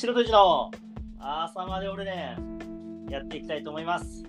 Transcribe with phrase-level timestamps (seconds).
[0.00, 0.70] 白とじの
[1.18, 2.36] 朝まで俺ね、
[3.10, 4.22] やっていきたいと思います。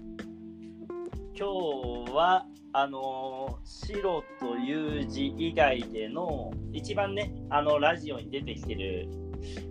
[1.38, 9.10] 今日は、あの、白とユージ以外での、一番ね、あの、ラジオに出てきてる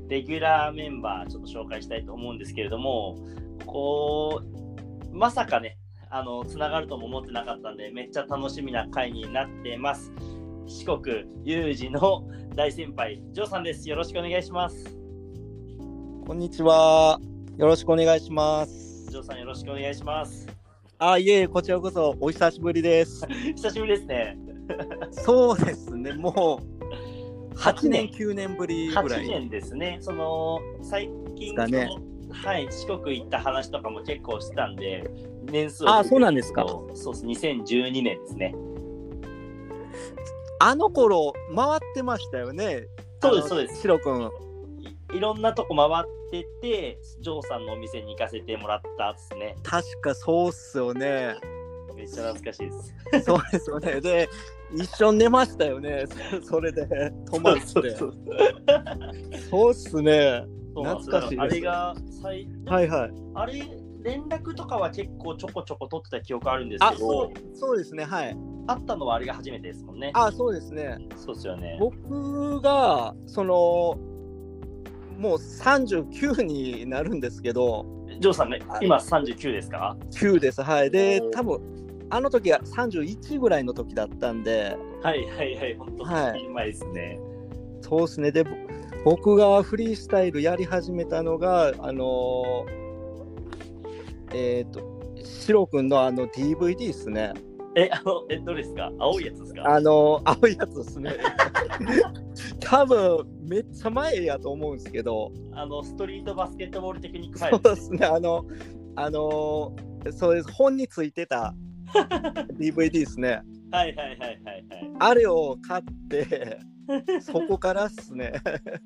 [0.06, 3.18] レギュラーメンバー、ちょっと紹介したいと思うんですけれども、
[3.66, 5.78] こう、まさかね、
[6.10, 10.12] あの、つながるとも思ってなかったんで、めっちゃ楽しみな回になってます。
[10.68, 12.22] 四国ユージの
[12.54, 13.90] 大先輩、ジョーさんです。
[13.90, 14.97] よろしくお願いします。
[16.28, 17.18] こんにちは。
[17.56, 19.06] よろしくお願いします。
[19.10, 20.46] ジョーさんよろしくお願いします。
[20.98, 23.26] あ、いえいえ、こちらこそお久しぶりです。
[23.56, 24.38] 久しぶりですね。
[25.10, 26.60] そうですね、も
[27.50, 29.26] う8年、9年ぶりぐら8い。
[29.26, 29.96] 年ですね。
[30.02, 31.88] その最近だね
[32.30, 35.10] はい、四国行った話とかも結構してたんで、
[35.44, 38.54] 年数あそうなんですかそうです、2012年ですね。
[40.58, 42.86] あの頃、回ってましたよね。
[43.22, 44.30] そうですそうですシロ君。
[45.12, 49.56] いいろんなとこ回ってて、ジョーさんのお店に行かせてもらったですね。
[49.62, 51.36] 確かそうっすよね。
[51.94, 53.24] めっちゃ懐かしいです。
[53.24, 54.00] そうですよね。
[54.00, 54.28] で、
[54.74, 56.04] 一緒に寝ましたよね。
[56.42, 56.86] そそれで、
[57.30, 57.60] 泊まって。
[57.66, 57.90] そう
[59.50, 60.44] そうっすね。
[60.74, 63.10] そうなんです懐かしいですあれが最、はいはい。
[63.34, 63.52] あれ、
[64.02, 68.04] 連絡とかは結構ちょこちょこ取ってた記憶あるんですあ、けどそう、そうですね。
[68.04, 68.36] はい。
[68.68, 70.12] 会ったのはあれが初めてですもんね。
[70.14, 70.98] あ、そうですね。
[71.16, 71.78] そうですよね。
[71.80, 73.98] 僕がその
[75.18, 77.84] もう39になるんですけど
[78.20, 80.62] ジョーさんね、今39ですか？9です。
[80.62, 80.90] はい。
[80.90, 81.60] で多分
[82.10, 86.42] あの時は31ぐらいの時だったんではいはいはい、本当はい。
[86.42, 87.20] に前ですね。
[87.82, 88.32] そうですね。
[88.32, 88.50] でぼ
[89.04, 92.78] 僕がフリースタイルやり始めたのがあのー
[94.34, 94.80] えっ、と
[95.24, 97.32] シロ君のあの DVD ですね。
[97.76, 98.90] え、あの、え、どれですか？
[98.98, 99.62] 青いやつですか？
[99.74, 101.12] あのー青いやつですね
[102.68, 108.44] 多分めっちゃ前やと思うんですけどあの、ストリートバスケットボールテクニックそうですね、あの、
[108.96, 111.54] あのーそうです、本についてた
[112.58, 113.42] DVD ですね。
[113.70, 114.66] はいはいはいはいはい。
[115.00, 116.58] あれを買って、
[117.20, 118.32] そこからっすね。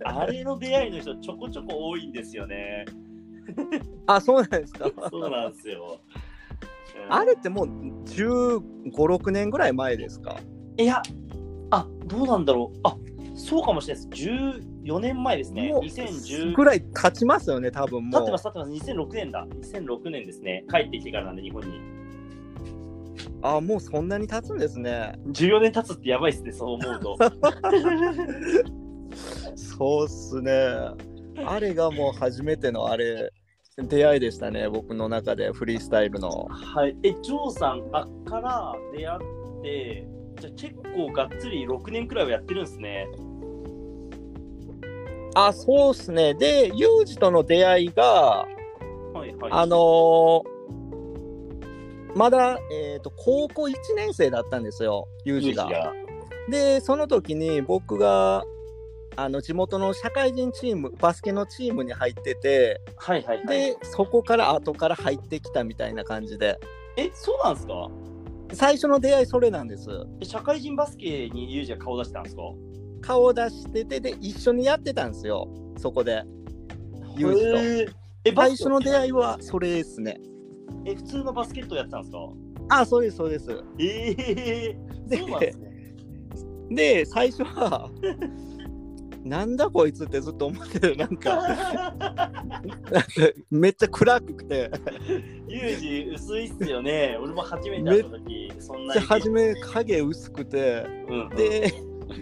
[0.05, 2.85] あれの出会いの人ちょこちょこ多いんですよね。
[4.07, 4.91] あ、そうなんですか。
[5.11, 6.01] そうなんですよ。
[6.17, 6.19] う
[7.11, 7.67] んあれってもう
[8.05, 8.61] 15、
[8.91, 10.37] 6年ぐらい前ですか？
[10.77, 11.03] いや、
[11.71, 12.79] あ、どうなんだろう。
[12.85, 12.97] あ、
[13.35, 14.25] そうかもしれないです。
[14.25, 15.69] 14年前ですね。
[15.69, 18.21] もう2010ぐらい経ちますよね、多分もう。
[18.21, 18.71] 経ってます、経ってます。
[18.71, 19.47] 2006年だ。
[19.47, 20.65] 2006年ですね。
[20.71, 21.81] 帰ってきてからなんで、日本に。
[23.43, 25.19] あ、もうそんなに経つんですね。
[25.27, 27.19] 14年経つってやばいですね、そう思うと。
[29.57, 30.53] そうっすね。
[31.45, 33.33] あれがもう初めてのあれ、
[33.79, 36.47] 出会いでしたね、僕の中でフリースタイルの。
[36.51, 36.97] はい。
[37.03, 40.07] え、ジョーさん、から出会って、
[40.43, 43.07] じゃあ結構がっつり6年くらいはやってるんですね。
[45.35, 46.35] あ、そうっすね。
[46.35, 48.47] で、ユージとの出会いが、は
[49.27, 49.51] いはい。
[49.53, 50.53] あのー
[52.15, 55.95] まだ、えー、と高校1年生だったんですよ、ユージが。
[56.51, 58.45] で、その時に僕が
[59.17, 63.47] あの地元の社会人チーム、バスケのチームに入ってて、はいはいはい。
[63.47, 66.59] で、そこから後から入ってきたみたいな感じで、
[66.99, 67.89] え、そうなんですか？
[68.55, 69.89] 最初の出会い、それなんです。
[70.21, 72.43] え社会人バスケにユージが顔出したんですか？
[73.01, 76.23] 顔出してて、で、一緒にやってたんですよ、そこで。
[77.17, 77.93] ユージと
[78.25, 80.21] え、最初の出会いはそれですね。
[80.85, 82.19] え、普通のバスケットやってたんですか？
[82.69, 83.51] あ、そうです、そうです。
[83.79, 84.77] ええ
[85.09, 85.95] でそうなんですね。
[86.71, 87.91] で、最初は、
[89.25, 91.93] なんだこいつってずっと思ってて、なんか、
[93.51, 94.71] めっちゃ暗くて、
[95.47, 97.17] ユージ薄いっすよね。
[97.21, 101.73] 俺も初めて会った時、そんなで初め影薄くて、うん、で、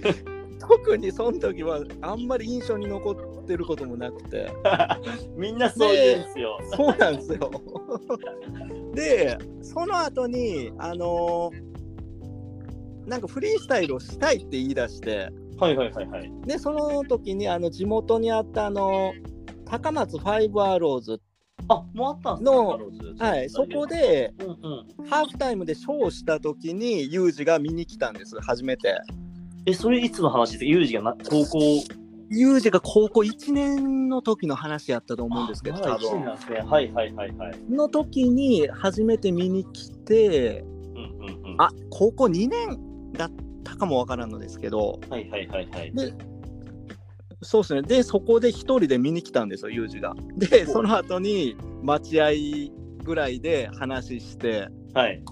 [0.60, 4.53] 特にその時はあんまり印象に残ってることもなくて、
[5.37, 6.59] みんなそう言うんですよ。
[6.77, 7.50] そうなんですよ。
[8.94, 11.50] で、その後に、あの
[13.06, 15.30] なんかフリースタイルをしたいって言い出して、
[15.60, 16.33] はいはいはいはい。
[16.47, 19.12] で、その時にあの地元にあったあの
[19.66, 21.21] 高松ファイブアローズ、
[21.68, 22.80] あ、もうあったんですかの
[23.18, 23.86] はい、そこ。
[23.86, 25.07] でうんうん。
[25.07, 28.97] ハーフタイムでショーをした時にユージが見に来たんです、初めて。
[29.66, 30.65] え、それいつの話ですか？
[30.65, 31.59] ユージがな高校。
[32.33, 36.60] ユージが高校1年の時の話やったと思うんですけど、多一年なんですね。
[36.60, 37.53] はいはいはいはい。
[37.68, 37.77] 分。
[37.77, 40.65] の時に初めて見に来て、
[40.95, 41.57] うんうんうん。
[41.59, 45.92] あ高校2年だったかもわからんのですけど、はいはいはいはい。
[45.92, 46.12] で、
[47.42, 47.83] そうですね。
[47.83, 50.15] で、そこで一人で見に来たんですよ、ユージが。
[50.36, 52.30] で、その後に待合
[53.04, 55.22] ぐらいで話して、はい。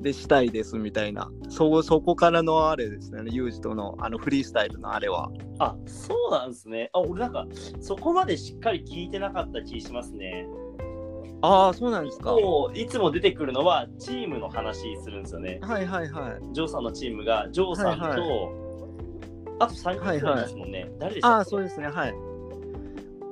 [0.00, 5.30] でしたいですみたいな、そそこからのあれですね、ユージとのあのフリースタイルのあれは。
[5.58, 6.88] あ、そうなんですね。
[6.94, 7.46] あ、俺なんか、
[7.80, 10.46] そこまでしっかり聞いてなかった気しますね。
[11.42, 12.34] ああ、そうなんですか。
[12.74, 15.58] いつも出てくるのはチームの話するんですよね。
[15.62, 16.54] はいはいはい。
[16.54, 18.70] ジョーさんのチームが、ジョーさんと、はい
[19.60, 20.90] あと3人くらいいますもんね。
[20.98, 22.14] 誰でしたああ、そうですね、はい。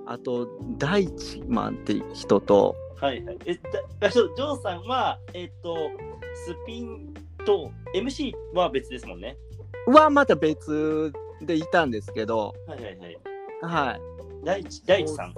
[0.06, 0.46] あと、
[0.76, 3.38] 大地マンって人と、はいはい。
[3.46, 3.54] え、
[4.00, 5.90] だジョジョーさんは、えっ、と、
[6.34, 7.14] スピン
[7.46, 9.38] と MC は別ですもんね。
[9.86, 13.18] はまた別でいたんですけど、はいはいはい。
[13.62, 14.00] はい。
[14.44, 15.34] 大地大地さん、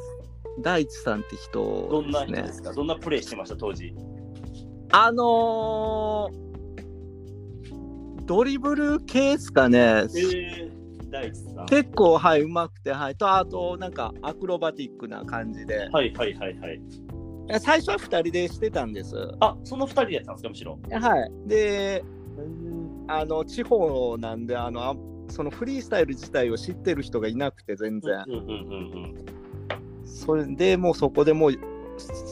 [0.59, 2.53] 大地さんって人どんな人で。
[2.53, 2.73] すか？
[2.73, 3.95] どんなプレーしてました、当時。
[4.93, 6.51] あのー
[8.31, 9.79] ドリブル系ですかね。
[9.79, 11.67] えー、大地さん。
[11.67, 13.17] 結構、はい、うまくて、はい。
[13.17, 15.89] と、あと、なんか、アクロバティックな感じで。
[15.91, 16.81] はいはいはいはい。
[17.59, 19.17] 最初は2人でしてたんです。
[19.17, 20.79] はあ、その2人でやってたんですか、むしろ。
[21.27, 21.49] い。
[21.49, 22.05] で、
[23.09, 24.95] あの、地方なんで、あの、あ
[25.27, 28.25] そのフリースタイル自体を知ってる人がいなくて、全然。
[28.29, 28.53] うんうんうんう
[29.09, 29.40] ん。
[30.11, 31.53] それでもうそこでもう、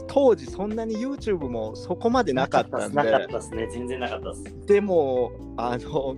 [0.06, 3.68] 当時そんなに YouTube もそこまでなかったんなかっで、たですね。
[3.70, 4.66] 全然なかったです。
[4.66, 6.16] でも、あの、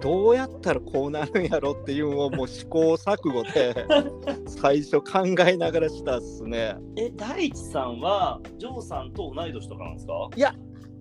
[0.00, 3.86] どうやったらこうなるんやろっていうのをもう試行錯誤で
[4.48, 6.74] 最初考えながらしたっすね。
[6.96, 10.28] え、大地さんは、ジョーさんと同い年とかなんですか？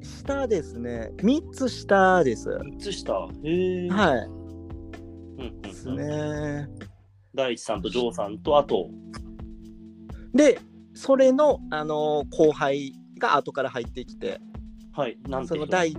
[0.04, 1.12] 下ですね。
[1.18, 2.50] 3つ下です。
[2.50, 3.14] は ?3 つ下。
[3.44, 3.86] へえ。
[3.86, 3.88] い。
[3.90, 3.92] うん
[5.40, 5.98] うんですうん。
[5.98, 6.68] ね。
[7.34, 8.88] 大地さんとジョーさんと、あと、
[10.34, 10.60] で、
[10.94, 14.40] それの、あの後輩が後から入ってきて、
[14.94, 15.96] はい、なんその大、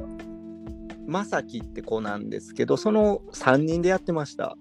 [1.07, 4.57] まさきって子なんですけど、その3人でやってました。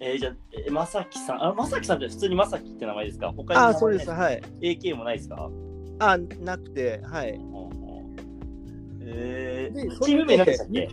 [0.00, 3.32] えーじゃあ、えーまさきさん、あ、まさきさんって普通にまさきって名前ですか？
[3.36, 4.10] 他にあそうです。
[4.10, 4.42] はい。
[4.60, 5.50] AK もないですか？
[5.98, 7.40] あ、なくて、はい。
[9.00, 10.88] えでー、チーム名何でしたっけ？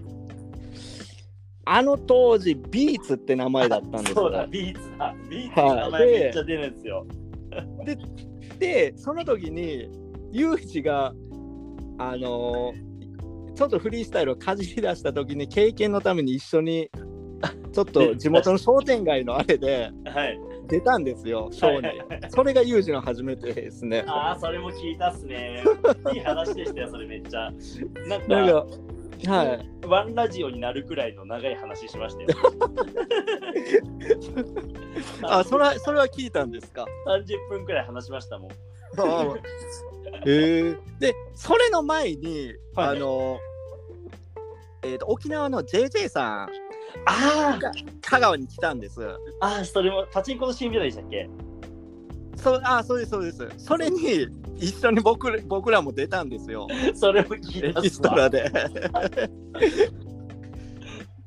[1.68, 4.48] あの当時、ビーツって名前だったんですそうだ、よ。
[4.48, 5.16] ビーツだ。
[5.30, 7.06] ビーツの名前めっちゃ出るんですよ。
[8.60, 9.90] で、その時に、
[10.32, 11.14] ユージが、
[11.98, 12.86] あのー
[13.56, 16.92] ちょっとフリースタイルをかじり出した時に、経験のために一緒に、
[17.72, 20.40] ちょっと地元の商店街のあれではい。
[20.68, 22.32] 出たんですよ、ショーに。
[22.32, 24.04] それがユージの初めてですね。
[24.08, 25.64] ああ、それも聞いたっすね。
[26.14, 27.52] いい話でしたよ、それめっちゃ。
[28.08, 28.68] なんなんか、か、
[29.28, 29.88] はい。
[29.88, 32.30] ワンラジオになるくらいの長い話しましたよ。
[35.24, 38.52] あ、それは、それは聞いたんですか？30分くらい話しましたもん。
[38.52, 38.56] へ
[40.26, 40.78] え。
[41.00, 43.40] で、それの前に、はいあの、
[44.84, 46.50] えーと、沖縄の JJ さん、
[47.06, 47.60] あ
[48.02, 49.02] 香川に来たんです。
[49.06, 51.30] あ、ああ、それもパチンコの新ビデオでしたっけ？
[52.38, 53.48] そうあ、そうです、そうです。
[53.58, 54.28] それに
[54.58, 58.52] 一緒に僕ら僕らも出たんですよ、 それも聞いたっエキストラで。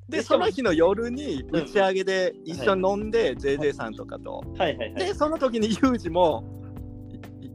[0.09, 4.43] で、その日の夜に打ち上げで一緒に飲んで、JJ さんとかと。
[4.57, 5.05] はいはいはい。
[5.05, 6.45] で、その時にユージも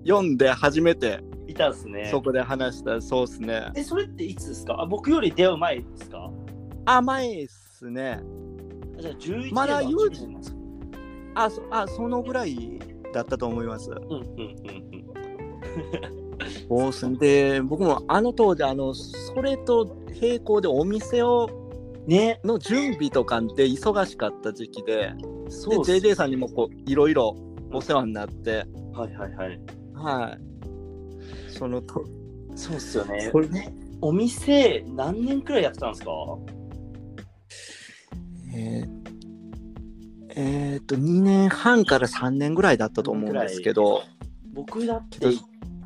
[0.06, 2.10] 読んで初めていたっすね。
[2.12, 3.72] そこで話した、そうっすね。
[3.76, 4.80] え、それっていつですか？
[4.80, 6.30] あ僕より出会う前ですか？
[6.86, 8.20] 甘いっすね。
[9.00, 10.58] あじゃあ11年まだの言う8年なんですか？
[11.36, 12.80] あそあそのぐらい
[13.14, 13.90] だったと思います。
[13.92, 15.04] うんうんうんうん。
[16.68, 21.50] そうっすねで僕もあの当時あのそれと並行でお店を
[22.06, 25.14] ね、の準備とかで忙しかった時期で
[25.46, 27.34] でそうっす JJ さんにもこういろいろ
[27.72, 29.60] お世話になって、はいはいはい。
[29.94, 30.40] はい
[31.50, 32.04] そのと
[32.56, 33.74] そうっすよねこれね。
[34.02, 36.12] お店何年くらいやってたんですか？
[38.54, 39.13] えー
[40.36, 44.04] えーっと2年半から3年ぐらいだったと思うんですけど
[44.54, 45.44] 僕だって行っ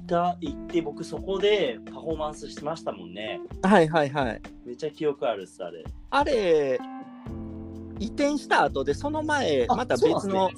[0.07, 3.39] た行って僕そこでパフォーマンスしましたもんね。
[3.63, 5.83] はいはいはいめっちゃ記憶あるっすあれ。
[6.09, 6.79] あれ
[7.99, 10.49] 移転した後でその前あまた別の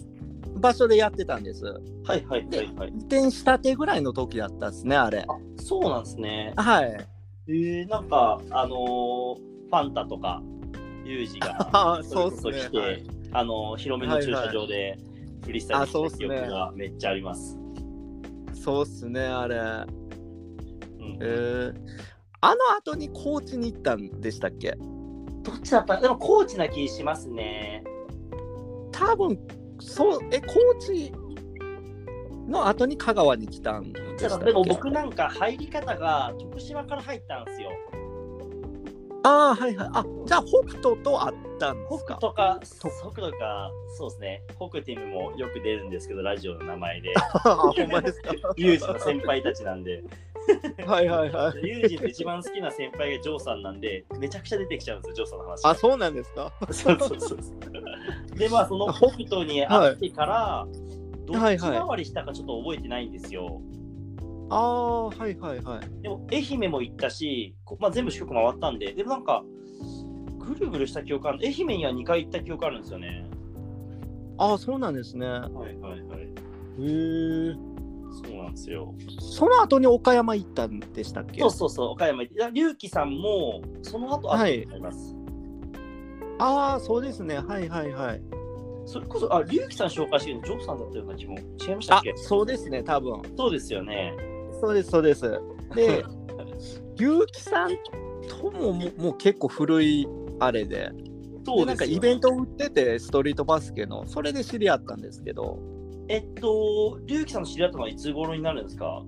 [0.58, 2.90] 場所でやってたんですはいはいはいはい。
[2.90, 6.54] 移転したてぐらいの時だったですねあれあそうなんですね。
[6.58, 7.08] はい
[7.48, 10.42] えー、なんかあのーファンタとか
[11.06, 11.56] ユージが
[11.98, 14.98] あそれこそ来て、はいあのー広めの駐車場で
[15.46, 16.26] フリースタイルした記あそうっすね。
[16.42, 17.58] 憶がめっちゃあります。
[18.54, 19.56] そうっすねあれ。
[19.56, 21.18] うん。
[21.22, 21.74] えー、
[22.42, 24.76] あの後に高知に行ったんでしたっけ？
[25.44, 26.00] どっちだった？
[26.02, 27.84] でもコーチな気しますね。
[28.92, 29.40] 多分
[29.80, 31.12] そうえ高知
[32.48, 34.46] の後に香川に来たんでしたっけ？
[34.46, 37.70] でも僕なんか入り方が徳島から入ったんですよ。
[39.24, 42.16] ああはいはいあじゃあ北斗と会ったんですか？
[42.20, 44.44] 北とか、北とか、そうですね。
[44.58, 47.14] 北ティムもよく出るんですけど、ラジオの名前で。
[47.20, 48.34] あほんまですか？
[48.56, 50.04] ユージの先輩たちなんで。
[50.86, 51.68] はいはいはい。
[51.68, 55.70] ユージの一番好きな先輩がジョーさんなんで、めちゃくちゃ出てきちゃうんですよ、ジョーさんの話が。
[55.70, 56.52] あ、そうなんですか？
[56.72, 57.40] そうそうそう。
[58.38, 60.68] で、まあ、その北斗に会ってから、
[61.26, 63.62] どっち回りしたかちょっと覚えてないんですよ。
[64.50, 66.02] ああ、はいはいはい。
[66.02, 69.44] でも、愛媛も行ったし、こまあ、全部四国回ったんで、でもなんか、
[70.40, 71.40] ぐるぐるした記憶ある。
[71.44, 73.26] 愛媛には2回行った記憶あるんですよね。
[74.38, 75.26] ああ、そうなんですね。
[75.26, 76.30] へはいはいはい。
[76.80, 77.54] え。
[78.12, 78.96] そうなんですよ。
[79.20, 81.42] その後に岡山行ったんでしたっけ？
[81.42, 85.16] そうそうそう、岡山行って、龍樹さんもその後会ってと思います。
[86.40, 87.38] ああ、そうですね。
[87.38, 88.22] はいはいはい。
[88.86, 93.22] それこそ、あ、龍樹さん紹介してるの、ジョーさんだったような気も違いましたあっけ、そうですね、多分。
[93.38, 94.16] そうですよね。
[94.60, 95.22] そうです、そうです。
[95.76, 96.04] で、
[96.96, 97.70] 結城さん
[98.28, 100.08] ともももう結構古い
[100.40, 101.02] あれで、そうで
[101.44, 105.60] すよでなんかイベント売ってて、ストリートバスケの、それで知り合ったんですけど、
[106.08, 109.04] えっと、龍樹さんの知り合ったのはいつ頃になるんですか？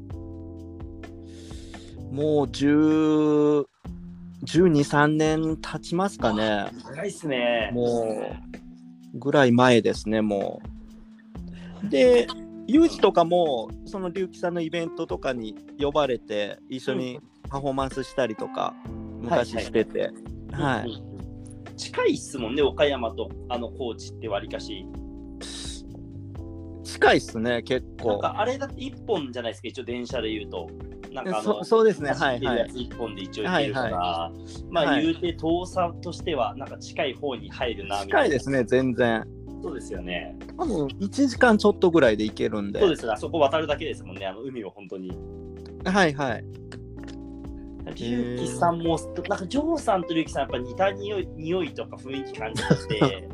[2.11, 3.65] もう10
[4.43, 6.65] 12、3年経ちますかね。
[6.83, 7.69] 長いっすね。
[7.73, 8.33] も
[9.13, 10.61] う、ぐらい前ですね、も
[11.85, 11.89] う。
[11.89, 12.27] で、
[12.71, 18.73] ユージとかも、その龍樹さんのイベントとかに呼ばれて、一緒にパフォーマンスしたりとか、
[19.19, 20.09] 昔してて。
[20.53, 21.03] はい。
[21.75, 24.85] 近いっすもんね、岡山とあの高知ってわりかし。
[26.83, 28.11] 近いっすね、結構。
[28.11, 30.69] なんかあれだって1本じゃないですか、一応電車で言うと。
[31.11, 32.93] なんかあのそそうですね、走はいはいってるやつ。
[32.93, 34.31] 1本で一応行けるから、
[34.69, 38.23] まあはい言うて遠さとしてはなんか近い方に入るなみたいな。
[38.23, 39.27] 近いですね、全然。
[39.61, 40.35] そうですよね。
[40.57, 42.79] 多分1時間ちょっとぐらいで行けるんで。
[42.79, 45.11] そうですよ、あそこ渡るだけですもんね、あの海を本当に。
[45.85, 46.45] はいはい。
[47.95, 53.29] 龍樹さんも、なんかジョーさんと龍樹さん、やっぱ似た匂い匂いとか雰囲気感じてて、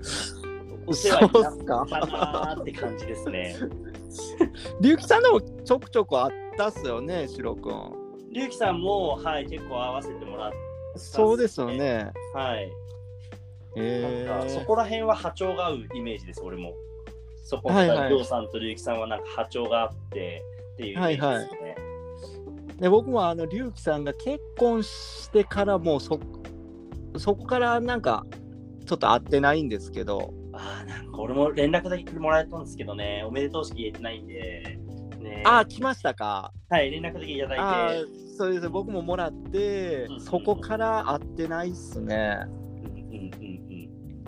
[0.85, 3.55] お世話になったなーって感じですね。
[4.81, 7.73] 龍樹 さんでもちょくちょくあったっすよね、シロ君。
[8.31, 10.57] 龍樹さんも、はい、結構合わせてもらって、
[10.95, 12.11] そうですよね。
[12.33, 12.71] はい。
[13.77, 14.65] へなんかそえ。
[14.65, 16.73] こら辺は波長が合うイメージです、俺も。
[17.43, 18.09] そこはいはい。
[18.09, 20.43] ジョーさんと龍樹さんはなんか波長があって
[20.73, 21.75] っていうイメージですね。
[22.79, 26.19] で僕もあの龍樹さんが結婚してからもうそ
[27.17, 28.25] そこからなんか
[28.85, 34.77] ちょっと会ってないんですけど、ああ、なんか俺も連絡だけもらえたんですけどね、おめでとう式言えてないんで、
[35.19, 36.53] ね、ああ来ましたか？
[36.69, 38.07] はい、連絡だけいただああいて、
[38.37, 38.69] そうです。
[38.69, 42.37] 僕ももらって、うんそこから会ってないっすね。
[42.45, 42.66] うん。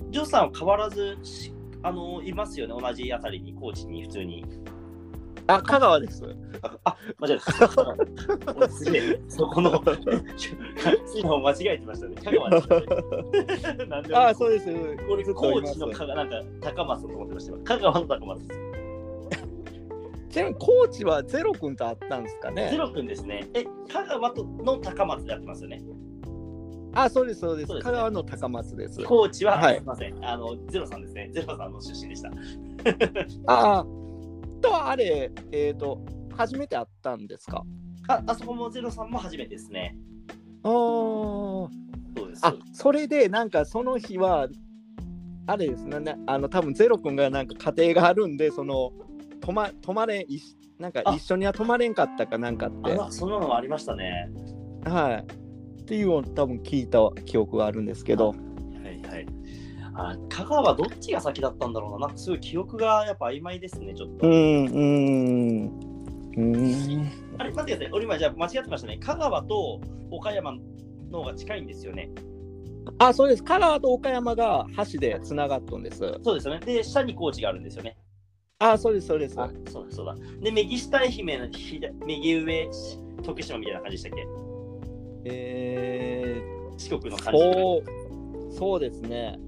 [0.10, 4.46] ジョーさんは変わらずしあのいますよね、同じあたりに、高知に普通に。
[5.48, 6.24] あ香川です
[6.62, 8.54] あ、あ間違えた。
[8.54, 9.82] 俺すげえ、そこの、
[11.16, 12.16] 今間違えてましたね。
[12.16, 13.86] 香川でしたね。
[13.86, 14.70] なんでああそうです
[15.10, 17.60] 俺、高知の香川、なんか高松と思ってましたよ。
[17.64, 18.60] 香川の高松です。
[20.30, 23.48] ちなみに高知はゼロ君と会ったんですかねゼロ君ですね。
[23.54, 25.82] え、香川との高松でやってますよね。
[26.94, 30.26] あそうですそうです香川の高松です高知は、はいすみません。
[30.26, 31.30] あの、ゼロさんですね。
[31.34, 32.30] ゼロさんの出身でした。
[33.48, 33.86] ああ
[34.62, 36.02] とあれえっ、と
[36.36, 37.64] 初めて会ったんですか？
[38.08, 39.96] あ、あそこもゼロさんも初めてですね。
[40.64, 41.70] ああそ
[42.26, 42.46] うです。
[42.46, 44.48] あそれでなんかその日は
[45.48, 48.92] あれですねなあの多分ゼロ君がなんか家庭があるんでその
[49.42, 54.30] 泊ま泊まれんいしなんかあ一緒には泊まれんかったかなんかってあら、そんなのもありましたね。
[54.86, 55.26] はい
[55.90, 59.26] っていうのを多分聞いた記憶があるんですけどはいはい。
[59.96, 61.98] あ、香川どっちが先だったんだろうな。
[62.06, 64.28] なんかすごい記憶がやっぱ曖昧ですね、ちょっと。
[64.28, 65.72] うんうん
[66.38, 67.90] うんあれ、待ってください。
[67.92, 68.98] 俺今じゃあ間違ってましたね。
[69.00, 69.82] 香川と
[70.12, 70.52] 岡山
[71.10, 72.12] の方が近いんですよね。
[73.00, 76.60] あそうです香川と岡山が橋でつながったんですそうですよね。
[76.64, 77.98] で、下に高知があるんですよね。
[78.60, 80.16] あそうですそうですあ、そうだそうだ。
[80.40, 81.48] で、右下愛媛の
[82.06, 82.70] 右上、
[83.24, 84.49] 徳島みたいな感じでしたっけ？
[85.26, 86.42] え
[86.78, 87.40] 四国のー、感じ。
[87.40, 89.40] そうそうですね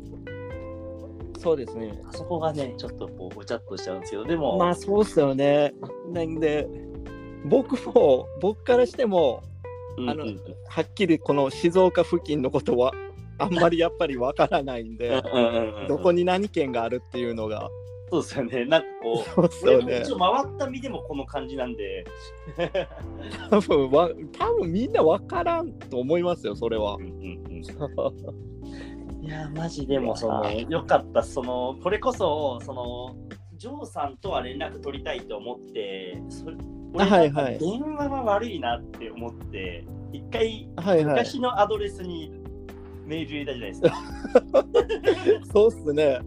[1.42, 5.74] そうですねあそこがね、ちょっとこうごちゃっとしちゃうんですけど、でも、まあそうっすよね。
[6.14, 6.68] なんで、
[7.46, 9.42] 僕も、僕からしても、
[9.98, 10.38] あのうんうんうん
[10.68, 12.94] はっきりこの静岡付近のことは、
[13.40, 15.22] あんまりやっぱりわからないんで、
[15.88, 17.70] どこに何県があるっていうのが、
[18.12, 18.66] そうですよね。
[18.66, 20.00] なんかこう、そうね。
[20.00, 22.06] も一応回った身でもこの感じなんで、
[23.50, 27.00] 多分わ多分みんなわからんと思いますよ、それはう。
[27.00, 27.12] んうん
[27.48, 27.62] うん
[29.24, 33.16] いや、マジでもその、よかった、その、これこそ、その、
[33.56, 36.58] ジョーさんとは連絡取りたいと思って、それ
[36.94, 41.06] 俺はいはい電話は悪いなって思って、一回、はいはい。
[41.06, 42.41] 昔のアドレスに
[43.12, 43.94] メール入れたじゃないですか。
[45.54, 46.20] そうっすね。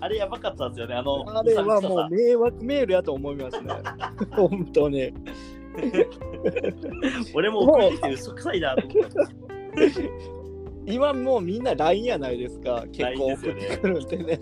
[0.00, 3.74] あれやばかったんですよね、あの、あれはもう迷惑メールやと思いますね。
[4.32, 5.12] 本当に。
[7.34, 9.28] 俺も送ってきて嘘くさいなと思った。
[10.84, 12.84] 今もうみんな LINE やないですか。
[12.92, 14.38] 結構送ってくるんでね。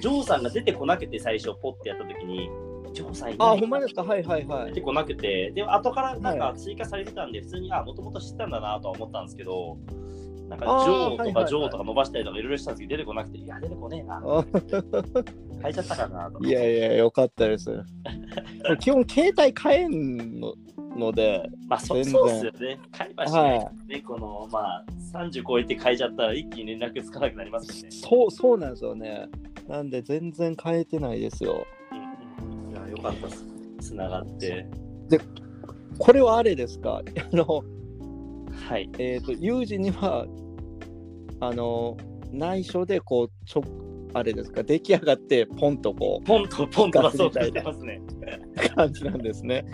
[0.00, 2.48] ジョーさんが出てこなくて最初ポッてやった時に、
[2.92, 4.04] ジョーさんいあ、ほんまですか？
[4.04, 4.66] はいはいはい。
[4.68, 9.76] 出てこなくて、で後からなんはか追加されてたんで、普通に、あ、もともと知ってたんだなとは思ったんですけど、
[10.48, 14.22] なんかジョーとかジョーとか伸ばしたりとかいろいろしたんですけど、出てこなくて、いや、出てこねえな。
[14.24, 14.44] あ
[15.62, 16.44] 変えちゃったかなと。
[16.44, 17.82] いやいや、よかったです。
[18.80, 20.54] 基本、携帯変えんの
[20.96, 22.78] ので、まあそそうっすよね。
[22.92, 23.58] 買いましたね。
[23.58, 27.90] はねこの、まあ、30超えて変えちゃったら一気に連絡つかなくなりますよね。
[27.90, 29.28] そうそうなんですよね。
[29.66, 31.66] なんで、全然変えてないですよ。
[32.70, 33.44] いや、よかったっす。
[33.80, 34.66] つながって。
[35.98, 37.02] これはあれですか？
[37.32, 37.64] あの、
[38.68, 38.90] はい。
[38.98, 40.26] えっ、と、有事には、
[41.40, 41.96] あの、
[42.32, 43.62] 内緒で、こう、ちょ、
[44.14, 48.00] あれですか、出来上がって、ポンとこポンとポンと出そうとしてますね。
[48.56, 49.64] う、感じなんですね。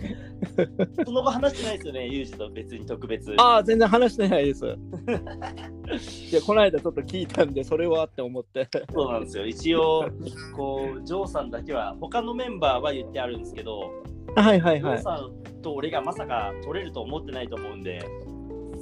[1.05, 3.35] その後話してないですよね、ユージと別に特別。
[3.37, 4.67] ああ、全然話してないです。
[4.67, 8.67] いや、この間ちょっと聞いたんで、それはって思って。
[8.93, 9.47] そうなんですよ。
[9.47, 10.09] 一応、
[10.57, 13.91] こう、ジョーさんだけは、他のメンバーは言ってあるんですけど、
[14.37, 14.99] はいはいはい。
[14.99, 18.05] ジョーさんと俺がまさか取れると思ってないと思うんで、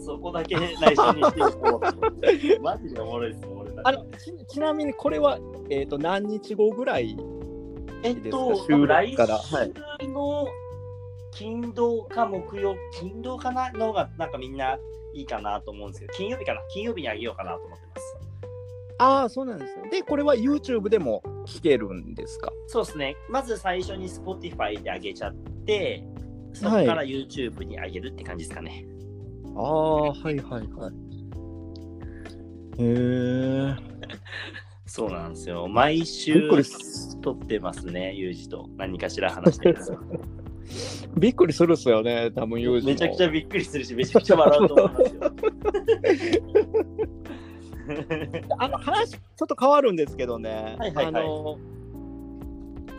[0.08, 2.60] そこだけ内緒にしておこう。
[2.64, 5.38] マジでおもろいです、俺あのちちなみにこれは、
[5.68, 7.16] えー、と何日後ぐらい
[8.02, 9.38] えっと、ですか収録来から
[10.00, 10.46] 週の
[11.32, 14.78] 金土か木曜、金土かなのがなんかみんな
[15.12, 16.60] いいかなと思うんですけど、金曜日かな？
[16.72, 18.16] 金曜日にあげようかなと思ってます。
[19.00, 22.50] ああそうなんですねでこれは YouTube でも聞けるんですか？
[22.66, 23.16] そうですね。
[23.28, 25.34] まず最初に Spotify で上げちゃっ
[25.66, 26.02] て、
[26.52, 28.86] そこから YouTube に上げるって感じですかね。
[29.58, 30.92] ああはいはいはい
[32.78, 33.88] へえ
[34.86, 35.68] そうなんですよ。
[35.68, 36.48] 毎週
[37.20, 38.70] 撮ってますね、ユージと。
[38.78, 39.78] 何かしら話してる。
[41.18, 45.32] びっくりするっすよね多分ユージもめちゃくちゃびっくりするし、めちゃくちゃ笑うと思いますよ。
[48.58, 51.58] あの話ちょっと変わるんですけどね、はいはいはいあの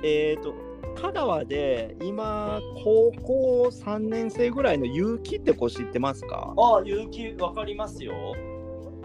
[0.04, 0.54] えっ、と
[0.96, 6.54] 香川で今高校3年生ぐらいの結城って子知ってますか？
[6.58, 8.14] ああ、勇気わかりますよ。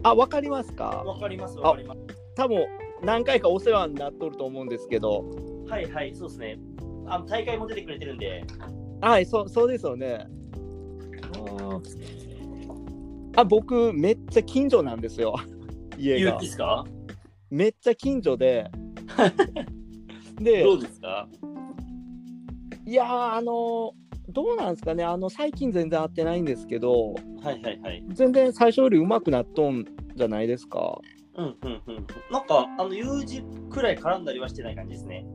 [0.03, 1.03] あわかりますか？
[1.07, 2.01] わかります、わかります。
[2.35, 2.66] 多分
[3.03, 5.25] 何回かお世話になっとると思うんですけど。
[5.68, 6.59] はいはい、そうですね。
[7.07, 8.44] あの大会も出てくれてるんで、
[9.01, 10.27] はいそうそうですよね。
[13.37, 15.35] あ僕めっちゃ近所なんですよ。
[15.99, 16.85] 家勇が気ですか？
[17.51, 18.70] めっちゃ近所で。
[20.40, 21.29] でどうですか？
[22.87, 23.92] いやーあの
[24.29, 28.05] どうなんですかねあの最近全然会ってないんですけどはいはいはい。
[28.09, 30.99] 全然最初より上手くなっとんじゃないですか？
[31.37, 32.07] うんうんうん。
[32.31, 35.27] なんか、あの、友人くらい絡んだりはしてない感じですね。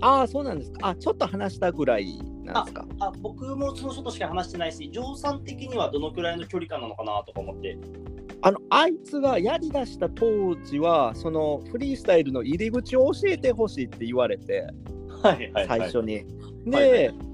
[0.00, 2.84] ああそうなんですかあちょっと話したぐらいなんですか？
[2.98, 7.78] あ、僕もその外しか話してないし、ジョーさん的にはどのくらいの距離感なのかなとか思って。
[8.44, 14.66] あのあいつがやりだした当時はそのフリースタイルの入り口を教えてほしいって言われて
[15.22, 16.24] はいはい、最初に。
[16.66, 17.32] で、はいはい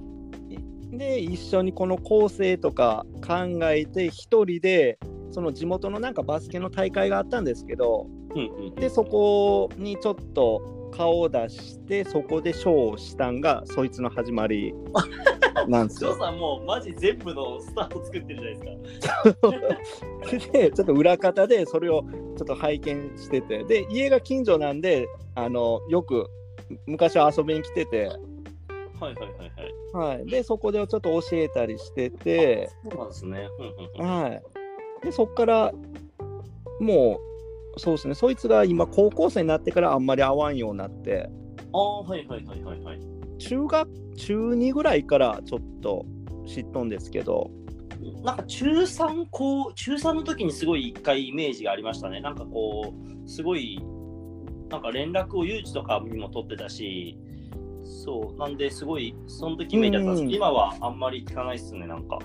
[0.90, 4.98] で一緒にこの構成とか考えて一人で
[5.30, 8.74] その地元のなんかバスケの大会があったんですけどうんうん。
[8.74, 14.74] でそこにちょっと顔を出してそこでショーをしたんがそいつの始まり
[15.68, 16.16] なんですよ。
[16.16, 20.50] さんもうマジ全部のスタート作ってるじゃないですか。
[20.52, 22.04] でちょっと裏方でそれを
[22.36, 26.30] ちょっと拝見しててで家が近所なんであのよく
[26.86, 28.16] 昔は遊びに来てて、はい
[29.00, 30.16] はいはいはい。
[30.18, 33.48] はい、でそこでちょっと教えたりしてて、そうなんですね。
[33.98, 34.40] は
[35.02, 35.72] い、でそこから
[36.80, 37.20] も
[37.76, 41.28] うそうですねそいつが今高校生になってからあんまり会わんようになって
[41.72, 43.00] ああ、はいはいはいはいはい。
[43.38, 46.06] 中学中2ぐらいからちょっと
[46.46, 47.50] 知っとんですけど
[48.22, 52.20] なんか中3こう中3の時にすごい一回イメージがありましたね。
[52.20, 53.80] なんかこうすごい
[54.68, 57.18] なんか連絡を誘致とかにも取ってたし、
[57.82, 61.86] そうなんですごいその時イメージだったんですけど、うん今はあんまり聞かないっすね。
[61.86, 62.18] なんか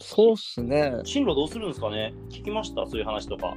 [0.00, 2.14] そうっすね進路どうするんですかね？
[2.30, 2.86] 聞きました？
[2.86, 3.54] そういう話とか。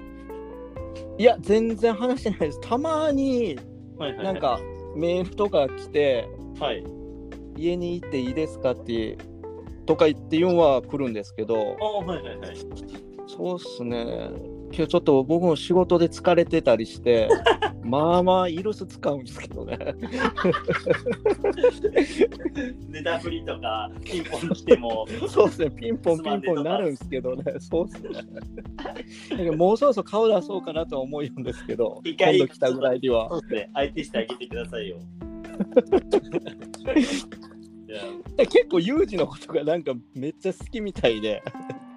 [1.18, 3.58] いや全然話してないですたまに。
[3.98, 4.60] なんか
[4.96, 6.28] メールとか来て
[6.60, 6.84] はい。
[7.58, 9.18] 家に行っていいですかって
[9.88, 12.58] とか言って言うんは来るんですけどああ、はいはいはい。
[13.26, 14.30] そうっすね
[14.72, 17.30] 今日ちょっと僕も仕事で疲れてたりして
[17.84, 19.78] まあまあイルス使うんですけどね。
[22.90, 25.72] ネタフリとかピンポン来ても、 そうっすね。
[25.72, 27.44] ピンポンピンポンになるんですけどね。
[27.60, 28.02] そうっす
[29.38, 29.52] ね。
[29.52, 33.30] もうそろそろ顔出そうかなとは思うんですけど今度来たぐらいには。
[33.30, 33.70] そうですね。
[33.74, 34.98] 相手してあげてくださいよ。
[37.88, 41.42] や結構ユージのことがなんかめっちゃ好きみたいで。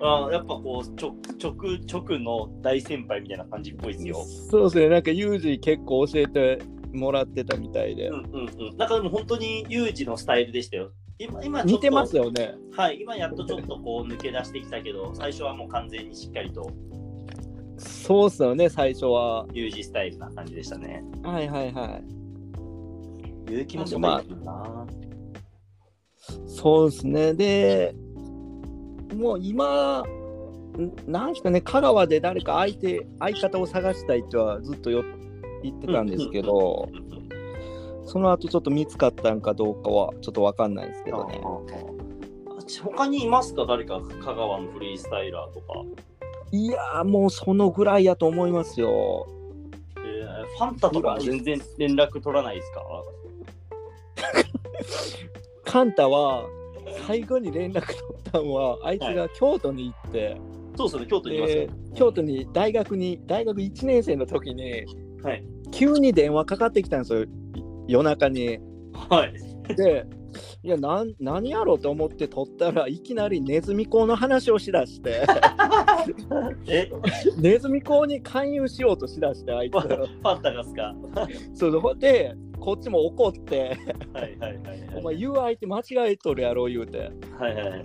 [0.02, 1.52] あやっぱこう直直
[1.86, 4.24] 直の大先輩みたいな感じっぽいですよ。
[4.50, 8.08] そうですね、なんかユージ結構教えてもらってたみたいで。
[8.08, 8.76] うんうんうん。
[8.76, 10.92] なんかでも本当にユージのスタイルでしたよ。
[11.18, 12.54] 今今似てますよね。
[12.74, 16.70] はい、今やっとちょっとこう抜け出してきたけど、最初はもう完全にしっかりと
[17.76, 19.46] そうっすよね、最初は。
[19.52, 21.02] ユージスタイルな感じでしたね。
[21.22, 22.00] はいはいは
[23.48, 23.52] い。
[23.52, 24.86] 勇気もすごいな。
[26.46, 27.34] そうですね。
[27.34, 27.94] で、
[29.14, 35.02] もう今、んなんですかね、香川で誰か相手、相方を探したいとはずっとよ
[35.62, 36.88] 言ってたんですけど、
[38.04, 41.40] その後ちょっと見つかったんかどうかはちょっとわかんないですけどね。
[42.84, 43.66] 他にいますか？
[43.66, 45.82] 誰か香川のフリースタイラーとか。
[46.52, 49.26] いやー、もうそのぐらいやと思いますよ。
[49.98, 52.82] えーファンタとかも全然連絡取らないですか？
[55.64, 56.44] カンタは
[57.06, 60.36] 最後に連絡取ったのは、あいつが京都に行って、
[60.76, 61.68] そうですね、京都にいます。
[61.94, 64.84] 京都に大学に大学1年生の時に
[65.22, 65.44] はい。
[65.72, 67.24] 急に電話かかってきたんですよ
[67.86, 68.58] 夜中に。
[69.08, 69.74] はい。
[69.76, 70.06] で
[70.62, 75.24] いやなん何やろうと思って取ったらいきなりネズミ講の話をしだして
[76.68, 76.88] え、
[77.38, 80.94] ネズミ講に勧誘しようとしだしてあいつ ファンタがっすか？
[81.54, 83.78] そうでこっちも怒って
[84.12, 87.10] はいはいはい「お前言う相手間違えとるやろ」言うて。
[87.38, 87.54] はい。
[87.54, 87.82] はいはい。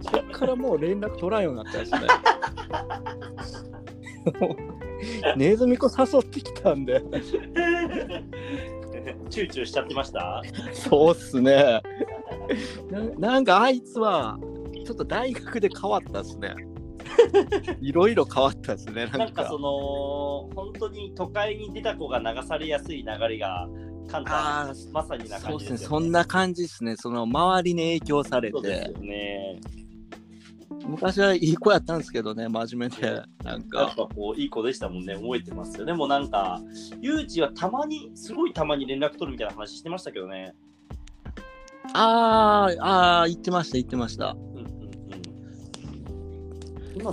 [0.00, 2.00] そっからもう連絡取らんようになったんですね。
[5.36, 7.00] ネズミ子誘ってきたんで。
[9.30, 10.42] チューチューしちゃってました？
[10.72, 11.80] そうっすね。
[12.90, 13.00] な
[13.34, 14.38] なんかあいつは
[14.84, 16.54] ちょっと大学で変わったっすね
[17.80, 23.68] いろいろ変わったっすねなんんかその、本当に都会に出た子が流されやすい流れが、
[24.08, 26.96] カンタあーまさになそうですね、感じですよ、そんな感じですね。
[26.96, 28.60] その周りに影響されて
[29.00, 29.60] ね。
[30.86, 33.22] 昔はいい子やったんですけどね、真面目で。
[33.44, 35.84] なんやっか、ぱこういい子でしたもんね、覚えてますよ。
[35.84, 36.60] でもなんか、
[37.00, 40.54] ユージはたまに、すごいたまに連絡取るみたいな話してましたけどね。
[41.94, 44.36] あーあー、言ってました、言ってました。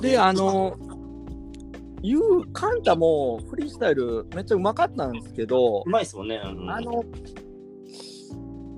[0.02, 0.78] で、あ、の、
[2.02, 6.42] ゆう、カンタもフリースタイルめっちゃうまかったんですけどう、まいっすもんね。
[6.44, 7.04] うんうんあの、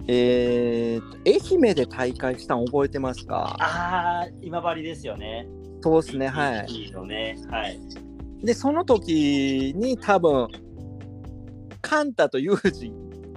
[0.07, 3.55] えーと、愛媛で大会したの覚えてますか？
[3.59, 5.47] あー、今治ですよね。
[5.81, 6.65] そうですね、はい。
[6.71, 7.37] いいのね。
[7.49, 7.79] はい。
[8.43, 10.47] で、その時に多分、
[11.81, 12.91] カンタとユージ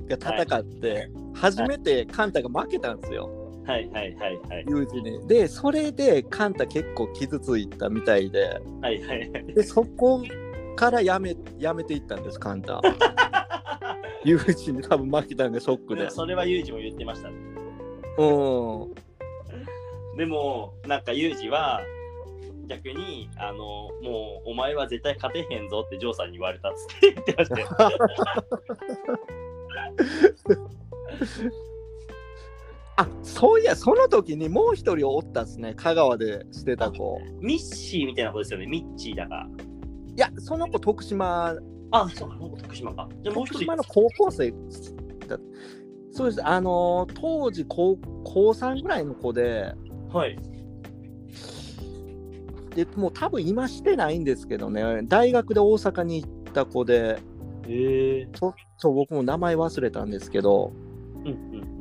[0.09, 4.39] が戦って、初めてカンタが負けたんですよ、はいはいはいはい。
[4.69, 5.27] ユージに。
[5.27, 9.55] で、それでカンタ結構傷ついたみたいで、はいはいはい。
[9.55, 10.23] で、そこ
[10.77, 12.81] からやめやめていったんです、カンタ。
[14.25, 16.11] ユージに多分負けたんで、ショックで。
[16.11, 17.37] それはユージも言ってましたね。
[18.19, 18.25] う
[20.15, 20.17] ん。
[20.17, 21.81] でも、なんかユージは、
[22.67, 27.69] 逆に、あの、もう、お前は絶対勝てへんぞってジョーさんに言われたっつって言ってましたよ。
[32.97, 37.19] あそういや、その時にもう一人おったっすね、香川でしてた子。
[37.41, 39.47] ミッシーみたいな子ですよね、ミッチーだから。
[39.47, 39.49] い
[40.17, 41.57] や、その子、徳島
[41.91, 43.09] あ、そうか、徳島か。
[43.23, 43.77] じゃあもう一人徳島。
[43.77, 44.53] の高校生
[45.27, 45.39] だ
[46.13, 49.75] そうです、あのー当時高高3ぐらいの子で、
[50.13, 50.39] はい。
[52.77, 57.19] でもう多分今してないんですけどね、大学で大阪に行った子で、
[57.67, 58.29] へえ。
[58.33, 60.73] ちょっと僕も名前忘れたんですけど、
[61.25, 61.74] うんうんうん。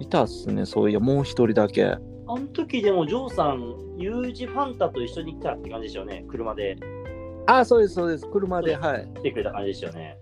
[0.00, 1.84] いたっすね、そういや、もう一人だけ。
[1.84, 6.76] あの時でもジョーさん、ユージファンタと一緒に来たって感じでしたよね、車で
[7.46, 9.08] あ、そうです、そうです、車で、はい。
[9.16, 10.18] 来てくれた感じでしたよね。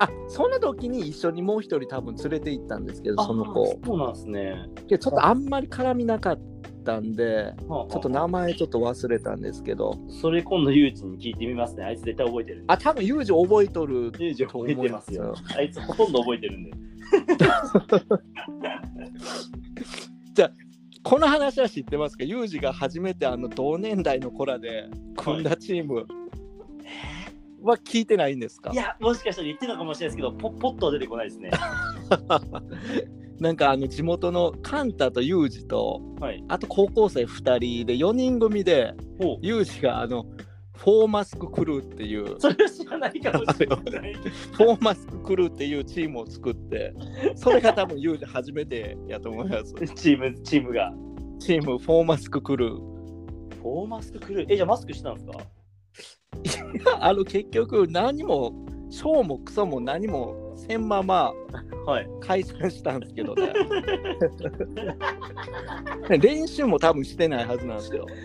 [0.00, 3.78] あその時に一緒にもう一人多分連れて行ったんですけど、そのあ子。
[3.84, 4.68] そうなんですね。
[4.88, 6.40] けどちょっとあんまり絡みなかっ
[6.84, 11.84] たんで、ちょちょっと名前ちょっと忘れたんですけど、それ今度ユージに聞いてみますね。
[11.84, 12.64] あいつ絶対覚えてる。
[12.66, 15.34] あ、多分ユージ覚えとるユージ覚えてますよ。
[15.56, 16.72] あいつほとんど覚えてるんで。
[21.02, 22.24] この話は知ってますか？
[22.24, 26.06] ユージが初めてあの同年代の子らで組んだチーム
[27.62, 28.70] は聞いてないんですか？
[28.72, 31.50] いや、もしかしたら言ってるのかもしれないですけど、ポポッとは出てこないですね。
[33.38, 36.42] なんかあの地元のカンタとユージとはい。
[36.48, 39.38] あと高校生2人で4人組でほう。
[39.42, 40.24] ユージがあの
[40.76, 43.78] フォーマスククルーっていうそれは知らないかもしれない。
[44.14, 46.92] フォーマスククルーっていうチームを作って
[47.36, 50.92] それが多分ユージ初めてやと思いますチーム、チームが。
[51.38, 54.52] チームフォーマスククルーフォーマスククルー？
[54.52, 55.20] え、じゃあマスクしてたんで
[56.50, 56.98] すか？
[57.00, 58.52] あの結局何も
[58.90, 61.32] ショーもクソも何もせんまま
[61.86, 62.08] はい。
[62.20, 63.52] 解散したんですけどね。
[66.18, 68.06] 練習も多分してないはずなんですよ。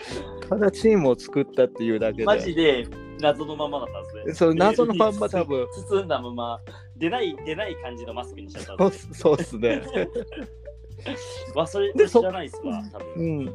[0.48, 2.24] ただチームを作ったっていうだけで。
[2.24, 2.86] マジで
[3.20, 4.34] 謎のままだったんですね。
[4.34, 5.66] そう謎のまんま多分。
[5.88, 6.60] 包んだまま、
[6.96, 8.90] 出ない、出ない感じのマスクにしちゃったね。
[9.12, 9.82] そうっすね。
[11.54, 13.06] わ、それ知らないっすわ、多分。
[13.16, 13.54] うん。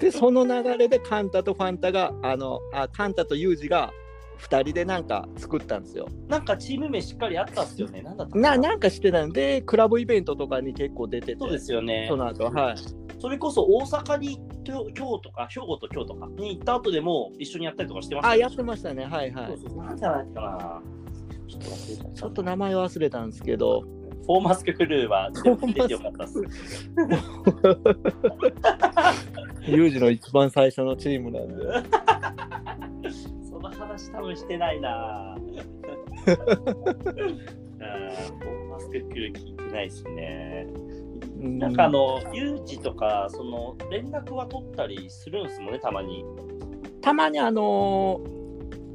[0.00, 3.92] で、その流れでカンタとファンタが、あの、あカンタとユージが
[4.42, 6.08] 2人でなんか作ったんですよ。
[6.28, 8.02] なんかチーム名しっかりあったっすよね。
[8.02, 12.16] なんだったかななんかしてたんで、クラブイベントとかに結構出てて、そうですよねそ。
[12.16, 12.76] の後はい。
[13.22, 19.04] それこそ大阪に京京都か、兵庫と京都かに行った後でも一緒にやったりとかしてましたあ、やってましたね。
[19.04, 19.46] はいはい。
[19.46, 20.82] そうそうなんじゃないかな。
[21.46, 26.40] ちょっと忘れちゃったちょっと名前忘れたんですけど、フォーマスククルーは出てよかったっす。
[29.70, 31.54] ユージの一番最初のチームなんで。
[33.48, 35.36] その話多分してないな。
[36.26, 40.66] フォーマスククルー聞いてないですね。
[41.42, 46.24] うんなんかあの、ユージとか、その連絡は取ったりするんですもんね、たまに。
[47.00, 48.42] たまにあのー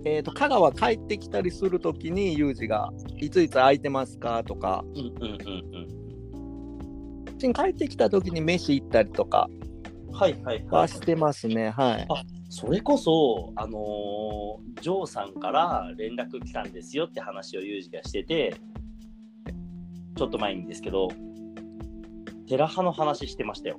[0.05, 5.37] えー、と香川帰ってきたりするときにユージがいついつ空いてますかとかうんうんうん
[7.27, 9.49] うちに帰ってきたときに飯行ったりとか
[10.07, 10.13] うん。
[10.13, 10.79] はいはいは。
[10.79, 18.55] はいしてますねはいあそれこそ、あのージョーさんから連絡来たんですよって話をユージがしてて、
[20.15, 21.09] ちょっと前にですけど、
[22.47, 23.77] テラハの話してましたよ。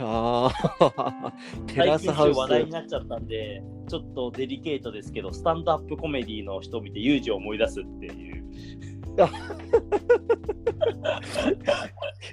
[0.00, 0.50] あ
[0.96, 1.32] あ
[1.68, 8.44] テラスハウ最近話題にスなっちゃったんで、ちょっとデリケートですけど、スタンドアップコメディの人を見てユージを思い出すっていう。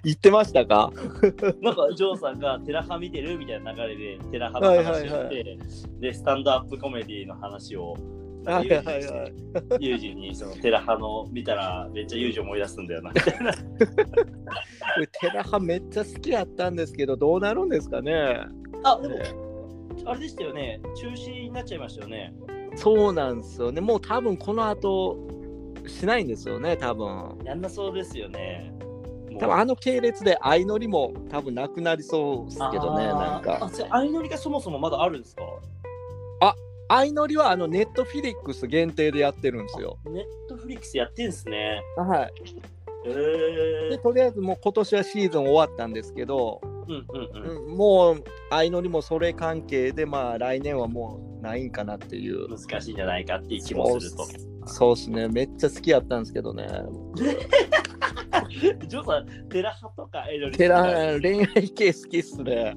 [0.03, 0.91] 言ってましたか？
[1.61, 5.63] なんかジョーさんがテラハ見てるみたいな流れでテラハの話をして、はいはいは
[5.99, 7.95] で、スタンドアップコメディの話を
[8.45, 9.27] はいはいは
[9.79, 13.53] いユージにそのテラハの見たらめっちゃユージ思い出すんだよなみたいな。
[13.53, 13.59] こ
[14.99, 18.13] れテラハめっちゃ好きやったんですけどどうなるんですかね
[18.83, 19.23] あ、でもね
[20.05, 20.81] あれでしたよね。
[20.95, 22.33] 中止になっちゃいましたよね。
[22.75, 25.17] そうなんですよねもう多分この後
[25.85, 28.73] しないんですよね多分やんなそうですよね。
[29.39, 35.43] 多分あの系列で相乗りも多分なくなりそうですけどねなんかあ、相乗りがそもそもまだあるんですか？
[36.91, 39.97] 相乗りはあのネットフィリックス限定でやってるんですよ。
[40.05, 41.81] ネットフリックスやってんすね。
[41.95, 42.33] はい。
[43.05, 47.67] えー、でとりあえずもう今年はシーズン終わったんですけど、うんうんうん。
[47.69, 52.49] うんもう相乗りもそれ関係でまあ来年はもうないんかなっていう。
[52.49, 54.27] 難しいんじゃないかっていう気もすると。
[54.65, 55.29] そうっすね。
[55.29, 56.67] めっちゃ好きやったんですけどね
[58.87, 62.75] ジョーさん、テラハとか相乗り好きテラ恋愛系好きっすね。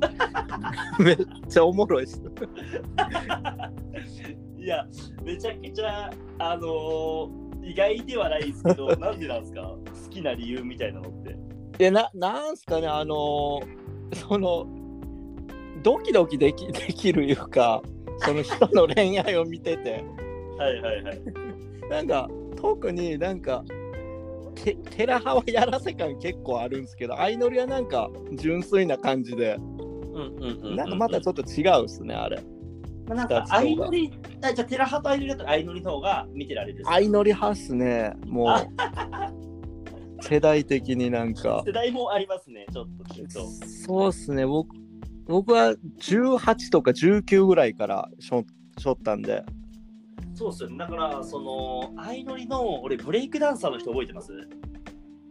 [0.99, 1.17] めっ
[1.49, 2.21] ちゃおもろいっす。
[4.59, 4.87] いや、
[5.23, 9.63] めちゃくちゃ、あのー意外ではないですけど、 なんでなんですか？
[9.63, 9.79] 好
[10.11, 11.35] きな理由みたいなのって。
[11.79, 14.67] でななんすかねあのーその
[15.83, 17.81] ドキドキできできるいうか
[18.19, 20.05] その人の恋愛を見てて。
[20.59, 21.23] はいはいはい。
[21.89, 22.29] なんか
[22.61, 23.65] 特になんか
[24.55, 29.59] テテラハはやらせ感結構あるんですけど相乗りはなんか純粋な感じで。
[30.77, 32.41] なんかまたちょっと違うっすねあれ。
[33.07, 34.13] まあ、なんか相乗り、
[34.43, 36.85] あじゃあテラハと相乗りだったら相乗りの方が見てられる。
[36.85, 38.67] 相乗り派っすねもあう。
[40.23, 41.63] 世代的になんか。
[41.67, 43.47] 世代もありますね、ちょっと聞くと。
[43.67, 44.75] そうっすね僕
[45.27, 48.45] 僕は18とか19ぐらいからしょ
[48.79, 49.43] しょったんで
[50.35, 50.77] そうっすよね。
[50.77, 54.33] だから、その、相乗りの、俺、ブレイクダンサーの人覚えてます？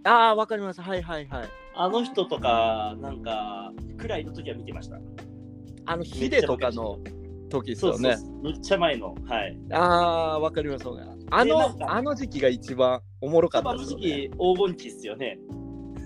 [0.05, 4.99] ああわかりますはいはいはいあの人とか、なんか、くらいの時は見てました。
[5.85, 6.99] あのヒデとかの
[7.49, 8.17] 時ですよね。
[8.41, 9.15] めっちゃ前の。
[9.25, 9.57] はい。
[9.71, 9.77] あ
[10.35, 10.85] あわかります
[11.31, 15.39] あのあの時期が一番おもろかったですよ、ね、時期、黄金期っすよね。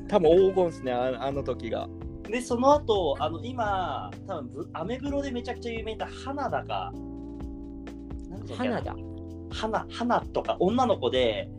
[0.07, 1.89] 多分黄金っすねああの時が
[2.29, 6.91] で、その後、あの、今、多分ブアメブロでめちゃくちゃ有名な花田が、
[8.55, 8.95] なんだ
[9.49, 11.49] 花田花花とか女の子で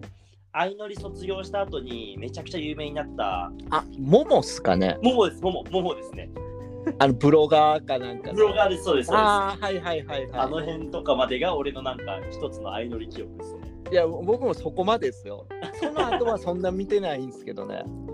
[0.52, 3.52] 相乗り卒業した後にめちゃくちゃ有名になった。
[3.70, 4.98] あモモっすかね。
[5.02, 6.30] モモですモモモモですね。
[6.98, 8.34] あのブロガーかなんかの。
[8.34, 10.50] ブロガーですそうですあああはいはいはいはい。
[10.50, 13.60] の辺とかまでが俺のなんか一つの相乗り記憶ですね。
[13.92, 15.46] いや僕もそこまでですよ。
[15.74, 18.04] その後はそんな見てないんですけどね、 うん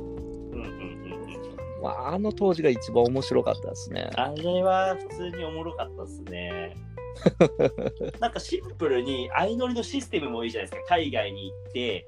[0.52, 1.82] うんうんうん。
[1.82, 4.10] まあ、あの当時が一番面白かったですね。
[4.16, 6.76] あれは普通におもろかったですね
[8.20, 10.88] なんかシンプルに相乗りのシステムもいいじゃないですか。
[10.96, 12.06] 海外に行って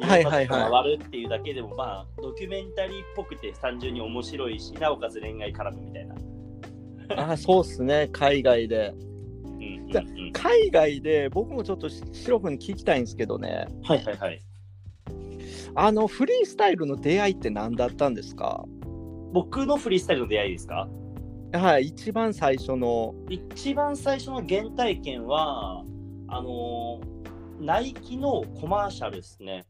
[0.00, 0.70] はいはいはい。
[0.70, 6.14] 回るっていうだけでもまあドキュメンタリーっぽくて単純に面白いしなおかつ恋愛絡むみたいな。
[7.16, 8.08] ああそうっすね。
[8.12, 8.92] 海外で。
[8.94, 9.08] うん
[10.34, 13.66] 海外で僕もちょっと白くに聞きたいんですけどね。
[13.82, 14.40] はいはいはい。
[15.74, 18.64] あのフリースタイルの出会いって何だったんですか？
[19.32, 20.88] 僕のフリースタイルの出会いですか？
[21.52, 23.14] はい、一番最初の。
[23.30, 25.82] 一番最初の原体験は、
[26.28, 29.64] あのー、ナイキのコマーシャルですね。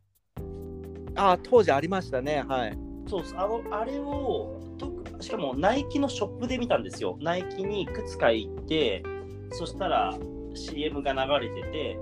[1.15, 2.79] あ当時ありましたね、はい。
[3.09, 7.17] そうあのあれをと、しかもナイキのショップで見たんですよ。
[7.21, 9.03] ナイキにいくつか行って、
[9.53, 10.19] そしたら
[10.55, 11.99] CM が流れてて、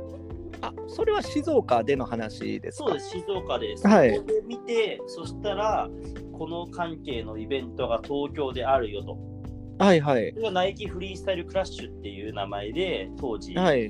[0.62, 2.84] あそれは静岡での話ですか？
[2.88, 3.86] そうです、静岡です。
[3.86, 5.88] はい、そこで見て、そしたら、
[6.32, 9.35] この関係のイベントが東京であるよと。
[9.78, 10.30] はいはい。
[10.30, 13.88] それがナイキフリースタイルクラッシュっていう名前で、当時、はい、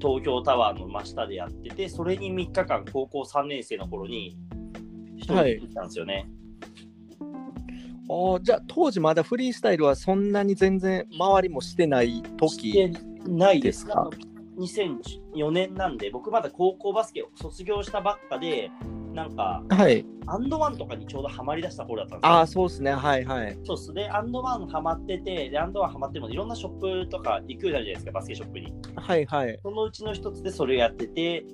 [0.00, 4.36] 東京タワーの真下でやってて、それに3日間、高校3年生の頃に、
[5.16, 6.28] 一人で行ったんですよね。
[8.08, 12.92] はい、あじゃあ、当時まだフリースタイルはそんなに全然周りもしてない時して
[13.28, 14.10] ないですか
[14.58, 18.72] ？2004年なんで、僕まだ高校バスケを卒業したばっかで、
[19.14, 22.34] なんか、はい、アンドワンとかにちょうどハマりだした頃だったんですよ。
[22.34, 23.58] ああ、そうですね、はいはい。
[23.64, 23.92] そうっす。
[23.92, 28.72] で、アンドワンハマってて、で、アンドワンハマってもいろんなショップとか行くようになるじゃないですか、バスケショップに。
[28.96, 29.58] はいはい。
[29.62, 31.44] そのうちの一つでそれをやってて、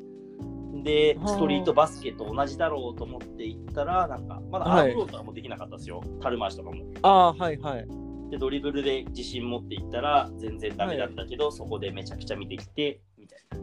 [0.84, 6.84] で、ストリートバスケと同じだろうと思って行ったら、なんか、まだアームロールとかもできなかったですよ、皿回しとかも。
[7.02, 7.86] ああ、はいはい。
[8.30, 13.58] で、ドリブルで自信持っていったら、全然ダメだったけど、はい、そこでめちゃくちゃ見てきて、みたいな。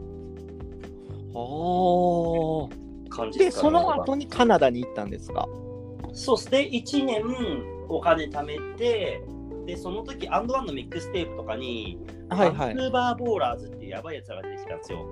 [1.34, 1.38] あ
[2.64, 2.86] あ。
[3.16, 5.48] 感じで、ね、その後にカナダに行ったんですか？
[6.12, 7.24] そうですね、1年
[7.88, 9.22] お金貯めて、
[9.66, 11.98] で、その時アンドワンのミックステープとかに、
[12.28, 15.06] はいはい、バンクーバーボーラーズっていうやばいやつらが出てきたんですよ。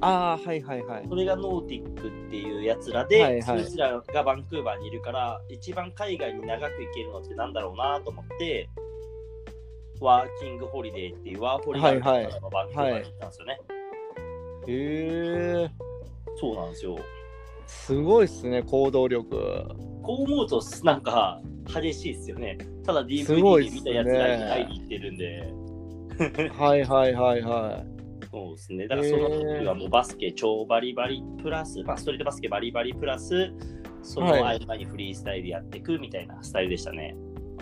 [0.00, 1.06] ああ、はいはいはい。
[1.08, 8.68] それがノーティックっていうやつらで、はいはい、そいつらがバンクーバーにいるから、一番海外に長く行けるのってなんだろうなと思って、
[10.00, 13.60] ワーキングホリデーっていうワーホリデーのバンクーバーに行ったんですよね。
[14.66, 15.70] へ、はいはい、えー。
[16.40, 16.98] そうなんですよ。
[17.72, 19.30] すごいっすね、行動力。
[20.02, 22.58] こう思うと、なんか激しいっすよね。
[22.84, 25.52] ただ DVD で見たやつが会いに行ってるんで。
[26.58, 28.26] はいはいはいはい。
[28.30, 28.88] そうですね。
[28.88, 33.52] だからその時はもうバスケ超バリバリプラス、まあ、ストリートバスケバリバリプラス、
[34.02, 37.16] その合間にフリースタイルやっていくみたいなスタイルでしたね。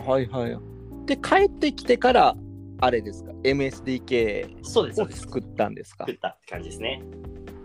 [0.07, 0.59] はいはい。
[1.07, 2.37] で、帰ってきてから、
[2.81, 4.57] あれですか、MSDK
[5.03, 6.05] を作ったんですか？
[6.07, 7.03] 作ったって感じですね。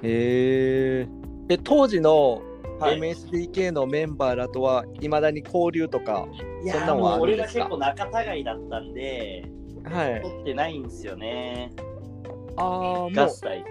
[0.03, 1.07] へえ。
[1.47, 2.41] で当時の
[2.79, 6.27] MSDK のメンバーらとはいまだに交流とか、
[6.63, 7.65] い、そんなのはあるんですか？
[7.65, 9.45] 俺が結構仲違いだったんで、
[9.83, 11.71] はい、取ってないんですよね。
[12.57, 13.63] ああ、合体。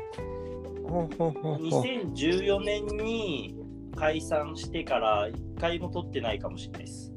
[0.87, 3.56] 2014年に
[3.96, 7.12] 解散してから1回も取ってないかもしれないです。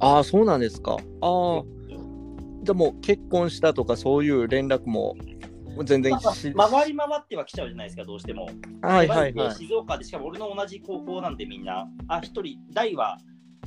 [0.00, 0.96] ああ、そうなんですか。
[1.20, 1.62] ああ。
[2.62, 5.16] でも結婚したとかそういう連絡も
[5.84, 6.12] 全然、
[6.54, 8.48] まあ、回り回っては来ちゃうじゃないですか、どうしても。
[8.82, 9.54] はいはいはい。
[9.54, 13.18] 静岡で、しかも俺の同じ高校なんでみんな、あ、一人、大は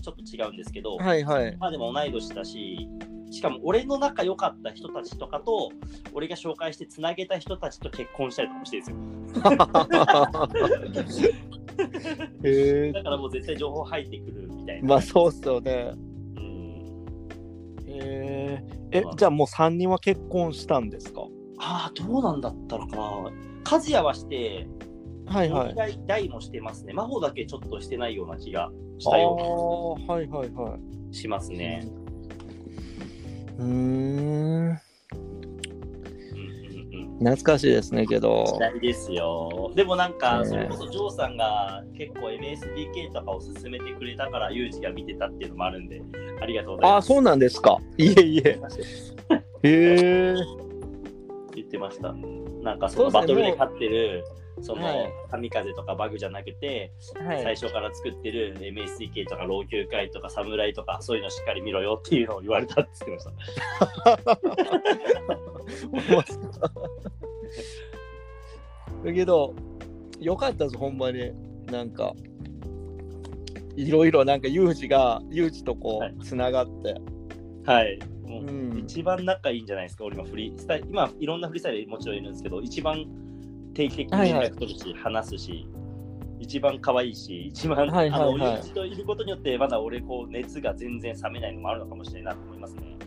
[0.01, 1.57] ちょっと違うんですけど、はいはい。
[1.57, 2.87] まあでも同い年だし、
[3.31, 5.71] しかも俺の仲良かった人たちとかと、
[6.13, 8.85] 俺が紹介してつなげた人たちと結婚したりとかもしてるん
[10.91, 11.31] ですよ。
[12.43, 14.87] へだからもう絶対情報入ってくるみたいな。
[14.89, 15.93] まあそうっすよね。
[15.95, 16.95] うん。
[17.87, 18.61] へ
[18.91, 18.99] え。
[18.99, 21.23] え、じゃあもう3人は結婚したんですか？
[21.65, 23.03] ああ、どうなんだったのかな。
[23.03, 23.31] 和
[23.79, 24.67] 也はして、
[25.25, 25.99] はいはい。
[26.05, 26.91] 大もしてますね。
[26.91, 30.13] 魔法だけちょっとしてないような気がしたような。
[30.13, 30.77] はいはいは
[31.11, 31.15] い。
[31.15, 31.87] しますね。
[33.57, 34.77] うん。
[37.19, 38.43] 懐かしいですねけど。
[38.45, 39.71] 時代ですよ。
[39.73, 46.01] でもなんか、それこそジョーさんが結構 MSDK とかを勧めてくれたから、ユージが見てたっていうのもあるんで、
[46.41, 47.05] ありがとうございます。
[47.05, 47.77] あ、そうなんですか。
[47.97, 48.59] いえいえ。
[49.63, 50.35] へえ。
[51.73, 52.13] 言ってました。
[52.63, 54.23] なんかそのバトルで勝ってる、
[54.61, 56.93] その神風とかバグじゃなくて、
[57.25, 63.25] はい、最初から作ってる MSDK とか老朽会とか侍とかそういうのしっかり見ろよっていうのを言われたって言って
[66.15, 66.69] ました。
[69.03, 69.53] だ けど、
[70.19, 71.31] よかったです、ほんまに。
[71.71, 72.13] なんか、
[73.75, 76.95] いろいろなんか、ユージが、ユージとこう、つながって。
[77.65, 77.99] はい。
[78.41, 83.05] もう一番仲いいんじゃないですか、俺今フリースタイル、今いろんなフリースタイルもちろんいるんですけど、一番
[83.73, 85.67] 定期的に連絡取るし、話すし、
[86.39, 92.97] 一番可愛いし、一番、はいはいはい、あの、友人といることによって、まだ俺、こう、熱が全然冷めないのもあるのかもしれないなと思いますね。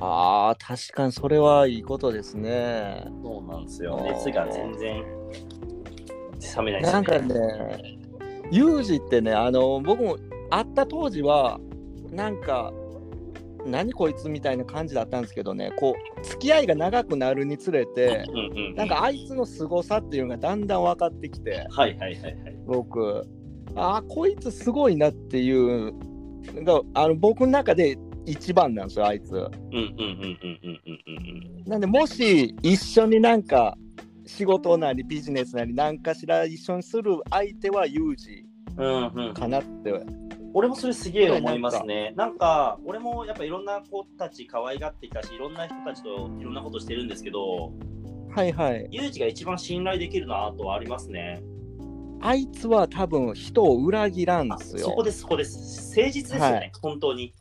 [0.00, 3.04] ああ、確かにそれはいいことですね。
[3.22, 4.00] そうなんですよ。
[4.02, 5.02] 熱が全然
[6.56, 6.92] 冷めないですね。
[6.92, 7.98] なんかね、
[8.50, 10.16] ユージってね、あの、僕も
[10.50, 11.60] 会った当時は、
[12.12, 12.72] なんか、
[13.66, 22.36] 何こいつみたいな感じだったんですけどねこう付き合いが長くなるにつれてうんうん、なんかあいつの凄さっていうのがだんだん分かってきてはいはいはいはい。
[22.66, 23.26] 僕
[23.74, 25.92] あこいつすごいなっていう
[26.64, 29.32] があの僕の中で一番なんですよあいつ。
[29.32, 33.76] うんうんうんうんうんうんなんでもし一緒になんか
[34.26, 38.44] 仕事なりビジネスなり何かしら一緒にする相手はユージ
[38.76, 38.86] うん。
[38.86, 39.92] うんうん、かなって。
[40.54, 42.14] 俺もそれすげえ思いますね。
[42.16, 47.72] なんか、俺もやっぱいろんな子たち可愛がってきたし、いろんな人たちといろんなことしてるんですけど、
[48.34, 48.88] はいはい。
[48.90, 51.42] ユージが一番信頼できるなとはありますね。
[52.20, 54.84] あいつは多分人を裏切らんすよ。
[54.84, 55.90] そこです、そこです。
[55.96, 57.32] 誠実ですよね、はい本当に。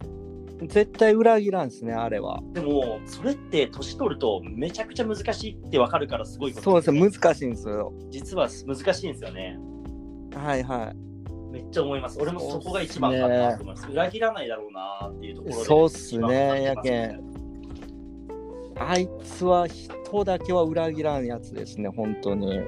[0.65, 2.41] 絶対裏切らんですね、あれは。
[2.53, 7.93] でも、それって年取るとめちゃくちゃ難しいってわかるからすごいことそうです難しいんですよ。
[8.09, 9.59] 実は難しいんですよね。
[10.35, 11.06] はいはい。
[11.57, 12.19] めっちゃ思います。
[12.21, 13.87] 俺もそこが一番かなと思います。
[13.91, 15.63] 裏切らないだろうなっていうところで。
[15.63, 17.21] そうっすねやけん
[18.79, 22.59] あいつは人だけは裏切らんやつですね、本当に。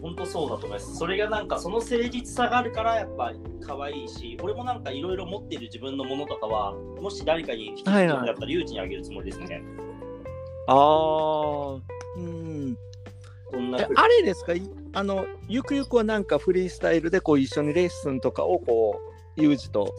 [0.00, 0.96] 本当そうだと思います。
[0.96, 3.32] それがなんかその誠実さがあるからやっぱ
[3.66, 9.62] 可愛いし、俺もなんかいろいろ持ってる自分のものとかは、もし誰かに引き継ぐんだったら誘致にあげるつもりですね。
[10.68, 11.72] ああ、
[12.18, 12.78] うん。
[13.96, 14.54] あれですか？
[14.54, 14.62] い
[14.96, 18.98] あの、ゆくゆくはなんかフリースタイルでこう一緒にレッスンとかをこ
[19.36, 19.92] う、ユージと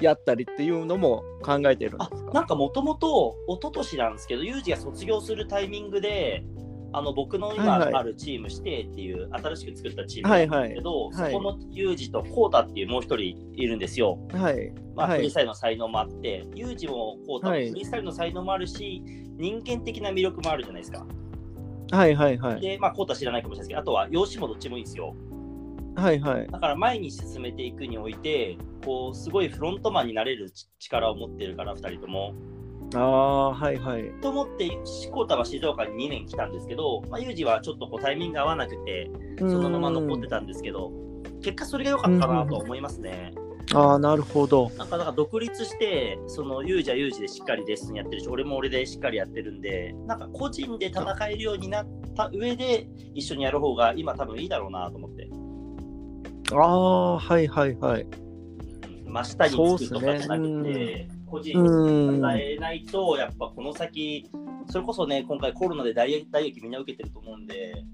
[0.00, 2.32] やったりっていうのも考えてるんであすか？
[2.32, 6.42] なんかもともと一昨年なんですけど、ユージが卒業するタイミングで、
[6.94, 14.18] あの僕の今あるチーム指定っていう新しく作ったチームなんですけど、はいはいそこのユージとコータっていうもう一人いるんですよ。
[14.32, 14.72] はい。
[14.96, 19.02] まあ、はいフリースタイルの才能もあって、ユージもコータもはいフリースタイルの才能もあるし、
[19.36, 21.06] 人間的な魅力もあるじゃないですか。
[21.90, 22.60] はいはいはい。
[22.60, 25.14] で、まあ、コータ知らないかもしれないですけど、あとは容姿もどっちもいいんですよ。
[25.96, 26.46] はいはい。
[26.48, 32.34] だから前に進めていくにおいて、こうすごいフロントマンになれる力を持ってるから、2人とも。
[32.94, 34.10] ああ、はいはい。
[34.20, 34.68] と思って、
[35.12, 40.92] コータは静岡に2年来たんですけど、まあ、ユージはちょっとこうタイミング合わなくて、そのまま残ってたんですけど、
[41.42, 43.32] 結果それが良かったなと思いますね。
[43.74, 44.70] ああ、なるほど。
[44.76, 55.28] なんかだから独立して、そのユージはユージでしっかりレッスンやってるし、俺も俺でしっかりやってるんで、なんか個人で戦えるようになった上で一緒にやる方が今多分いいだろうなと思って。
[56.52, 58.06] ああ、はいはいはい。
[59.06, 62.20] 真下につくとかじゃなくて、個人うん。
[62.20, 64.28] で伝えないと、やっぱこの先、
[64.68, 67.84] それこそね、今回コロナで大打撃みんな受けてると思うんで、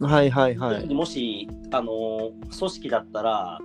[0.00, 0.86] はいはいはい。
[0.94, 3.58] もし、あの組織だったら、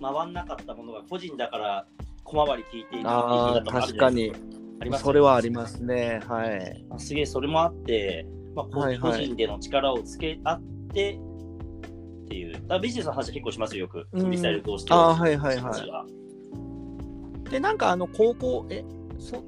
[0.00, 1.86] 回んなかったものが個人だから
[2.24, 4.32] 小回り聞いているあ確かに。
[4.78, 6.20] ありますよねそれはありますね。
[6.26, 6.86] はい。
[6.90, 11.18] あすげえそれもあって、まあ、個人での力をつけ合って
[12.24, 14.06] っていう、だからビジネスの話は結構しますよ、よく。
[14.12, 16.06] うんフリースタイル同士あーはいはいは
[17.46, 18.84] いで、なんかあの、高校、え、
[19.18, 19.42] そ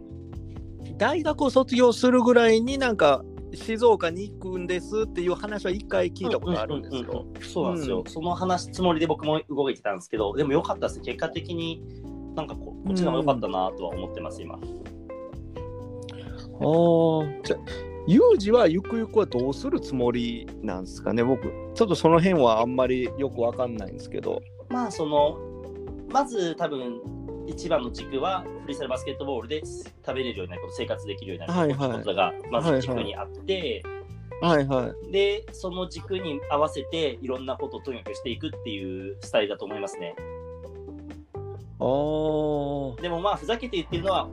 [0.96, 3.24] 大学を卒業するぐらいになんか、
[3.58, 7.26] 静岡に行くんですっていう話は一回聞いたことあるんですううよ。
[7.26, 11.82] うんうんそうなんですよ、うその話つもりで僕も動いてたんですけど、でも良かったですね、結果的に
[12.34, 14.54] なんかここっちの方が良かったなとは思ってます、今。
[14.54, 14.60] ああ。
[17.44, 21.52] じゃあユージはゆくゆくはどうするつもりなんですかね、僕。
[21.74, 24.40] ちょっとその辺はあんまりよくわかんないんですけど。
[24.70, 25.36] まあ、その、
[26.10, 27.02] まず多分、
[27.48, 33.82] 一番の軸はフリースタイルバスケットボールで食べれるようになること、生活できるようになることはいはいことがまず軸にあって、
[34.40, 35.12] はいはい。
[35.12, 40.14] で、その軸に合わせていろんなことをとにかくしていくっていうスタイルだと思いますね。
[41.80, 43.02] ああ。
[43.02, 44.28] でもまあ、ふざけて言ってるのは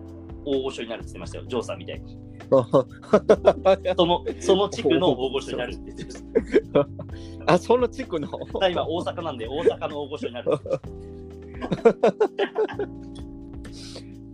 [0.45, 2.17] 大御所になるって言ってましたよ、ジョーさんみたいに。
[2.49, 6.23] そのその地区の大御所になるって言ってまし
[7.47, 8.27] あ、その地区の。
[8.59, 8.69] た。
[8.69, 11.14] 今、大阪なんで、大阪の大御所になるって言って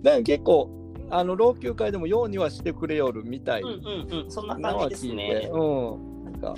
[0.01, 0.69] だから結構、
[1.09, 3.61] あの老朽会でもようにはしてくれよるみたい。
[3.61, 5.49] うんうんうん、そんなな感じですね。
[5.51, 6.23] うん。
[6.23, 6.55] なんか、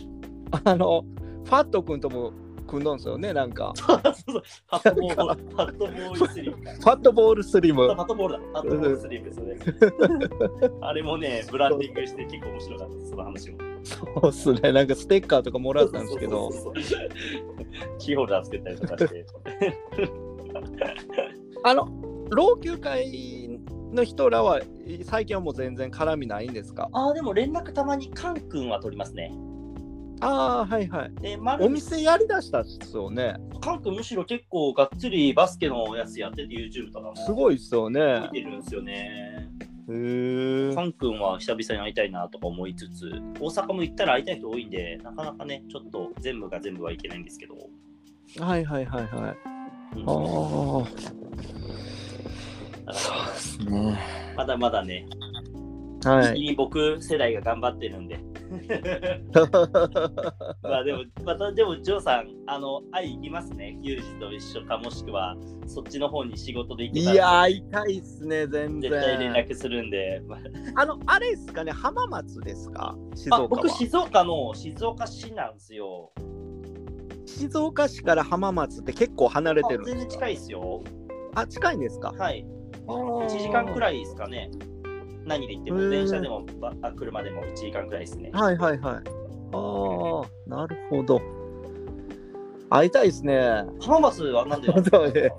[0.63, 1.03] あの、
[1.43, 2.31] ファット君とも
[2.67, 3.73] 組んどんすよね、なんか。
[3.75, 6.55] そうそうファットボール、ファットボールスリム。
[6.55, 7.83] ファットボールスリム。
[7.83, 8.39] ファットボールだ。
[8.39, 9.57] ファットボールスリムですよね。
[10.81, 13.57] あれもね、ブランディングして結構面白かったその話も。
[13.83, 16.51] そうっすね、なんかステッカーとかもらったんですけど。
[17.99, 19.25] キーホルダー作ったりとかして。
[21.63, 21.87] あの、
[22.31, 23.59] 老朽会
[23.93, 24.61] の人らは、
[25.03, 26.89] 最近はもう全然絡みないんですか？
[26.91, 29.31] ああ、でも連絡たまにカン君は取りますね。
[30.21, 31.11] ああ、はいはい。
[31.21, 33.35] で、マルお店やりだしたっすよね。
[33.61, 38.41] カン君むしろ結構がっつりバスケのやつやってて YouTube とかもすごいっすよね見。
[38.43, 39.49] てるんですよね。
[39.89, 40.83] へえカ。
[40.85, 47.55] ン君は久々に会いたいなとか思いつつ、大阪も行ったら会いたい人多いんで、なかなかね、ちょっと全部が全部はいけないんですけど。
[48.39, 49.37] はいはいはいはい。
[49.95, 50.87] うんあ
[52.87, 52.93] あ。
[52.93, 53.99] そうですね。
[54.35, 55.05] まだまだね、
[56.03, 56.39] はい。
[56.39, 58.19] に僕世代が頑張ってるんで。
[60.61, 63.77] まあでも、またでも、ジョーさん、あの、愛行きますね。
[63.81, 65.35] ユージと一緒か、もしくは、
[65.65, 69.45] そっちの方に仕事で行いけたら、やー、痛いっすね、全絶対連然。
[69.45, 70.21] 絡するんで。
[70.27, 70.37] ま
[70.75, 72.95] あの、あれですかね、浜松ですか？
[73.15, 76.11] 静あ、岡は僕、静岡の静岡市なんですよ。
[77.37, 79.99] 静岡市から浜松って結構離れあてるんですか？
[79.99, 80.83] 全然近いですよ。
[81.35, 82.13] あ、近いんですか？
[82.17, 82.45] はい。
[82.87, 84.51] 1 1時間くらいですかね。
[85.25, 88.29] 何で行っても、電車でも、ばあ車でも1時間くらいですね。
[88.33, 88.95] はいはいはい。
[88.95, 91.21] ああ、なるほど。
[92.69, 93.63] 会いたいですね。
[93.79, 94.67] 浜松はなんで？
[94.67, 95.31] なんですかそうね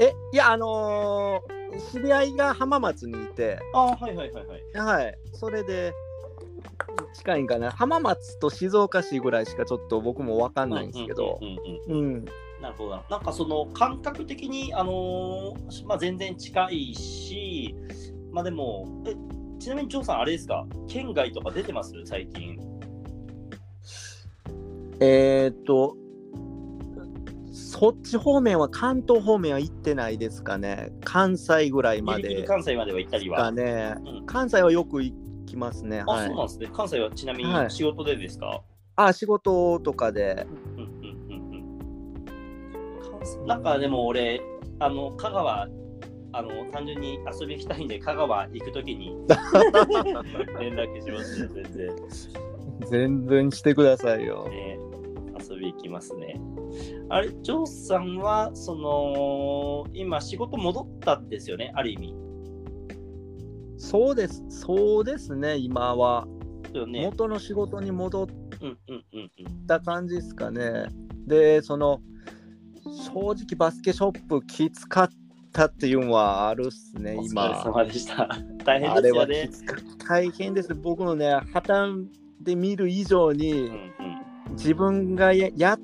[0.00, 4.78] え、いや、あのー知り合いが浜松にいて、あはいはいはいはい。
[4.78, 5.94] はい、それで
[7.14, 7.70] 近いんかな。
[7.70, 11.38] 浜松と静岡市ぐらいしかちょっと僕も分かんないんですけど。
[12.60, 13.04] なるほどな。
[13.10, 17.74] なんかその感覚的に、あのーまあ、全然近いし、
[18.30, 19.14] まあでも、え
[19.58, 21.92] ちなみに、ジョーさん、あれですか、県外とか出てます？
[22.04, 22.58] 最近。
[25.00, 25.96] えーっと、
[27.52, 30.92] そっち方面は関東方面は行ってないですかね。
[31.04, 33.38] 関西ぐらいまで関西までは行ったりは。
[33.38, 34.26] かねうん。
[34.26, 35.12] 関西はよく行
[35.52, 36.02] きますね。
[36.06, 36.70] あ、はいそうなんですね。
[36.72, 38.62] 関西はちなみはいに仕事でですか、
[38.96, 40.46] あ、仕事とかで。
[40.76, 41.62] うんうんうんうん
[43.02, 44.40] 関西なんかでも俺、
[44.78, 45.68] あの香川、
[46.34, 49.14] あの単純に遊びに行きたいんで、香川行くときに
[50.58, 51.96] 連絡しますね、全然。
[52.90, 54.48] 全然してくださいよ。
[54.48, 54.78] ね、
[55.38, 56.40] 遊び行きますね。
[57.10, 62.14] あれ、ジョーさんは、その、今、仕事戻ったんですよね、ある意味。
[63.82, 66.26] そうです、そうですね、今は。
[66.72, 67.04] よね。
[67.04, 69.66] 元の仕事に戻っうんうんうんうん。
[69.66, 70.86] た感じですかね。
[71.26, 72.00] で、その、
[72.84, 75.08] 正直バスケショップきつかっ
[75.52, 77.64] たっていうのはあるっすね、お疲れ今。
[77.64, 78.28] 様でした。
[78.64, 79.50] 大変ですよね。
[80.08, 80.74] 大変です。
[80.74, 82.06] 僕のね、破綻
[82.40, 83.92] で見る以上にうんうん
[84.52, 85.78] 自分がややっ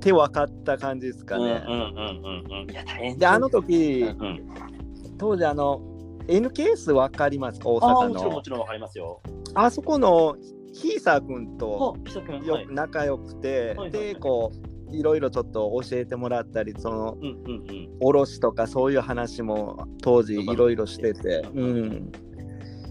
[0.00, 1.64] て分かった感じですかね。
[1.68, 2.70] うんうんうんうんうん。
[2.70, 4.48] いや、大変で、あの時、うんうん、
[5.18, 5.80] 当時あの、
[6.28, 7.68] NKS 分かりますか？
[7.68, 8.42] 大阪もちろんもの。
[8.42, 9.20] ちろんわかりますよ。
[9.54, 10.36] あそこの
[10.72, 11.96] ヒーサー君と
[12.44, 12.66] よはい。
[12.70, 14.52] 仲良くて、はいはいで、こ
[14.90, 17.88] う、いろいろちょっと教えてもらったり、その、うんうんうん。
[18.00, 22.12] 卸とかそういう話も当時いろいろしてて、ううんん。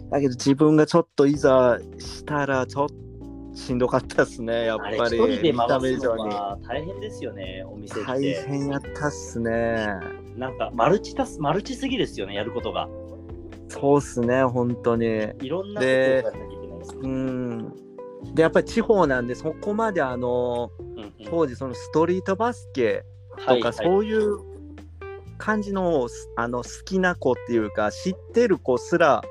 [0.09, 2.95] だけど自分がちょっといざしたらちょっと
[3.55, 4.97] しんどかったっすね、やっぱり。
[4.97, 8.43] 大変ですよね、お店っ大て。
[8.47, 9.87] 変やったっすね。
[10.35, 12.89] なんか、マルチタス、マルチすぎですよね、やることが。
[13.79, 15.05] そうっすね、本当に。
[15.41, 16.95] いろんなことをやらなきゃいけないです。
[17.01, 17.73] うん。
[18.33, 23.03] で、やっぱり地方なんで、そこまであの、うんうん当時そのストリートバスケ
[23.37, 24.37] とかはいはいそういう
[25.37, 29.23] 感じのあの好きな子っていうか知ってる子すら。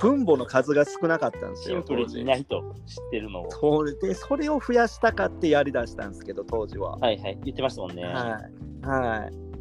[0.00, 3.50] 分母の数が少なかったんですよシンプルにいないと知ってるのを。
[3.52, 8.02] そうでそれを増やしたかってやりだしたんですけど当時ははいはい、言ってましたもんね。
[8.02, 9.53] はいはい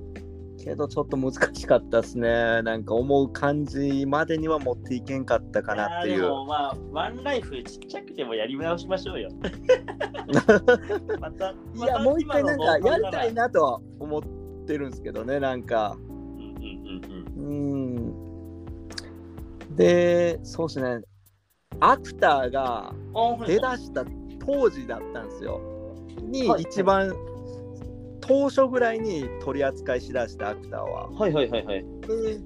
[0.63, 2.61] けどちょっと難しかったですね。
[2.61, 6.21] なんか思う感じまでには持っていけんかったかなっていう。
[6.21, 9.29] でもまあ、ワンライフちっちゃくてもやり直しましょうよ。
[11.19, 14.21] また、いやもう一回なんかやりたいなとは思っ
[14.65, 15.97] てるんですけどねなんか。
[15.97, 16.83] うんうん
[17.37, 18.13] うんうん。
[19.67, 19.75] うん。
[19.75, 21.01] で、そうですね、
[21.79, 22.93] アクターが
[23.45, 24.05] 出だした
[24.45, 25.61] 当時だったんですよ。
[26.21, 26.63] にはい。
[26.63, 27.13] 一番、
[28.25, 31.09] 当初ぐらいに取り扱いしだしたアクターは。
[31.11, 31.83] はいはいはいはい。
[31.83, 32.39] で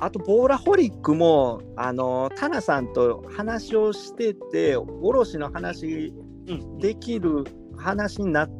[0.00, 6.12] あと、ボーラホリックも、あの、タナさんと話をしてて、卸の話
[6.46, 6.78] うん。
[6.78, 7.44] できる
[7.76, 8.50] 話になっ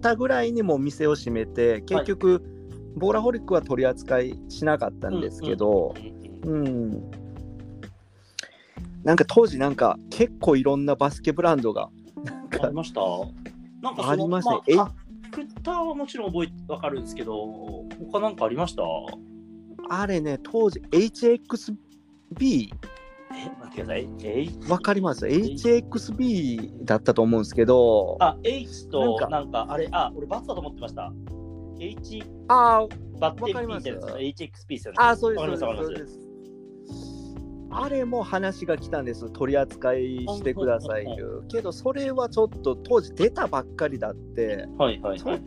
[0.00, 2.42] たぐらいにもう店を閉めて、結局、
[2.96, 5.94] ボーラホリックは取り扱いしなかったんですけど、
[6.44, 7.10] うんうんうん。
[9.04, 11.88] なんか当時なんか結構いろんなバスケブランドが
[12.60, 13.00] ありました？
[13.80, 14.92] なんかありましたねまあ、ア
[15.46, 18.82] クターはもちろん覚えわかるんですけど、他なんかありました？
[19.90, 21.76] あれね当時 HXB
[23.30, 24.08] え、待ってください。
[24.24, 28.16] えわかります？HXB だったと思うんですけど。
[28.20, 31.12] ああ、H とななんか、あれ、あ、俺バツだと思ってました。
[31.78, 32.86] H、あ
[33.20, 34.04] バッテリーってやつ。
[34.06, 34.86] HXP です。
[34.88, 34.96] よね。
[34.98, 36.27] あそうですわかります
[37.70, 45.42] あれも話が来たんです取り扱いしてくださいいうけどそれはちょっと当時出たばっかりだってはいはいはい。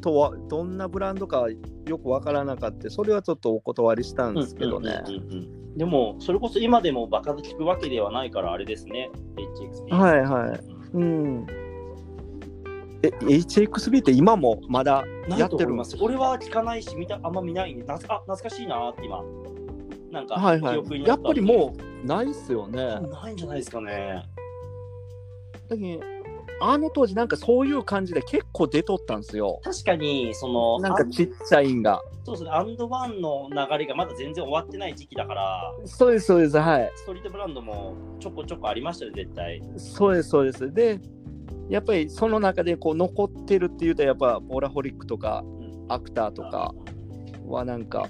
[0.00, 1.46] とはどんなブランドか
[1.86, 5.02] よくわからなかったそれはちょっとお断りしたんですけどね、
[5.76, 9.10] でも、それこそ今でもバカで聞くわけではないから、あれですね。
[9.36, 9.96] HXP。
[9.96, 10.60] はいはい
[10.94, 11.46] うん。
[13.02, 15.04] え、HXB って今もまだ
[15.36, 15.98] やってるんですます。
[16.00, 19.22] 俺は聞かないし、見たあんま見ないんで、なつあ懐かしいなーって今。
[20.14, 21.02] なんかはいはい。
[21.02, 23.00] やっぱりもうないっすよね。
[23.00, 24.22] ないんじゃないですかね。
[25.68, 26.04] だけど
[26.60, 29.60] あの当時なんかそういう感じで結構出とったんですよ。
[29.64, 32.00] 確かに、その、なんかちっちゃいんが。
[32.24, 36.92] そうですね、アンドワンの流れがまだ全然終わってない時期だから、そうです、そうです、はい。
[36.94, 39.60] ストリートブランドもちょこちょこありましたよ、絶対。
[39.76, 40.72] そうです、そうです。
[40.72, 41.00] で、
[41.68, 46.72] やっぱりその中でこう残ってるっていうと、やっぱボラホリックとかうんアクターとか
[47.46, 48.08] はなんか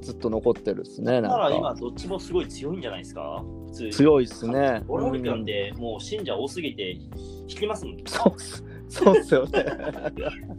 [0.00, 1.20] ずっと残ってるっすね。
[1.20, 3.92] だかから今、どっちもすごい強いんじゃないですか、普通に。
[3.92, 4.82] 強いっすね。
[4.88, 7.96] オラホリックなんうんて、もう信者多すぎて、引きますもん。
[8.06, 8.64] そうっす。
[8.88, 9.64] そうっすよね。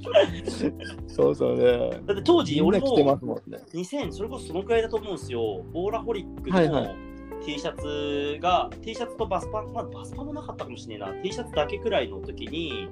[1.07, 1.89] そうそうね。
[2.05, 3.57] だって当時、俺もすもんね。
[3.73, 5.63] 2000、それこそそのくらいだと思うんですよ。
[5.73, 6.95] ボーラホリックのはいはい
[7.43, 11.21] T シャツが、T シャツとバスパン、まあ、バスパンもなかったかもしれないな。
[11.21, 12.89] T シャツだけくらいの時に、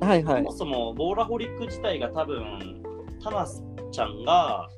[0.00, 0.52] はいはいそも。
[0.52, 2.82] そもボーラホリック自体が多分、
[3.22, 4.68] タナスちゃんが、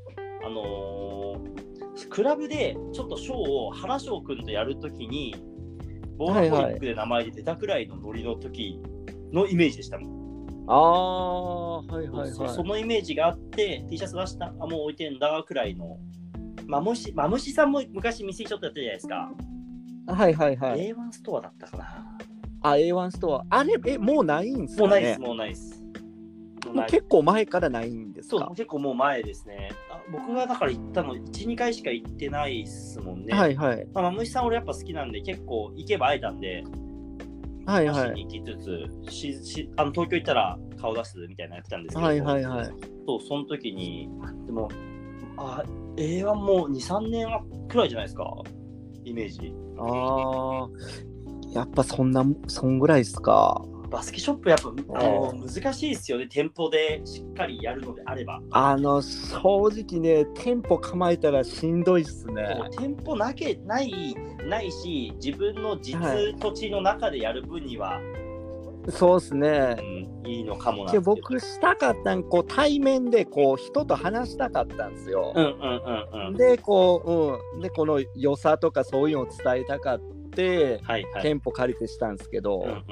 [0.44, 1.60] あのー
[2.08, 5.34] クラブでちょっとショーを原翔くんとやるときに、
[6.16, 8.80] ボーラホリックで名前で出たくらいのノリの時
[9.32, 10.66] のイメージでしたもん。
[10.68, 12.68] ああ、はいはいそそはい。
[12.68, 15.98] のイメージがあって、T シャツ出した、あ、もう置いてんだくらいの。
[16.66, 20.14] マムシマムシさんも昔店ちょっとやってるじゃないですか。
[20.14, 20.92] はいはいはい。
[20.92, 22.18] A1 ストアだったかな。
[22.62, 23.44] あ、A1 ストア。
[23.50, 25.82] あれ、え、もうないんですかねもうないです、もうないです。
[26.74, 29.70] もう結構前からないんですそうか結構もう前ですね。
[30.10, 33.34] あ僕がだから行ったの1、2回しか行ってないっすもんね。
[33.34, 33.86] はいはい。
[33.92, 36.64] まあ、マムシさん俺やっぱ好きなんで結構行けば会えたんで、
[37.66, 38.24] はいはい。
[38.24, 38.56] 行きつ
[39.06, 42.66] つ、ししあの東京行ったら顔出すみたいなのやってたんですけど、はいはいはい。
[43.06, 44.08] そうその時に、
[44.46, 44.68] でも、
[45.36, 45.62] あ
[45.96, 47.26] A1 も2、3年
[47.68, 48.24] くらいじゃないですか、
[49.04, 49.54] イメージ。
[49.78, 50.68] ああ、
[51.52, 53.64] やっぱそんな、そんぐらいっすか。
[53.90, 58.40] バスケショップやっぱあの難しいですよね、店舗でしっかりやるのであれば。
[58.52, 59.38] あの、正
[59.68, 62.60] 直ね、店舗構えたらしんどいっすね。
[62.78, 64.14] 店舗なけない
[64.48, 68.00] ないし、自分の実はい土地の中でやる分には、
[68.88, 69.82] そうっすねう。
[69.82, 75.34] ん、いいのかもな僕したかったんこう対面でこう人と話したかったんですよ。
[76.36, 81.22] でこう、うん、でこの良さとかそういうのを伝えたかって、はいはい。
[81.22, 82.84] 店舗借りてしたんですけどうん、うんうん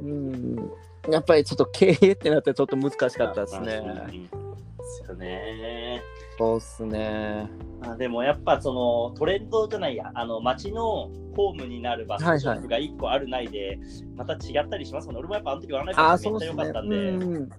[0.00, 0.70] うん。
[1.10, 3.66] やっぱりちょっと経営ってなってちょっと難しかったですね。
[3.66, 6.02] ですよね。
[6.38, 7.48] そうっすね。
[7.82, 13.78] あでもやっぱそのトレンドじゃないや、あの街のホームになるバスショップが1個あるないで、
[14.16, 15.14] また違ったりしますもん。
[15.16, 15.18] ね。
[15.20, 16.82] 俺もやっぱあの時ワンライフああ、めっそうっすねちゃ良かった。
[16.82, 16.88] ん。
[16.88, 17.56] で、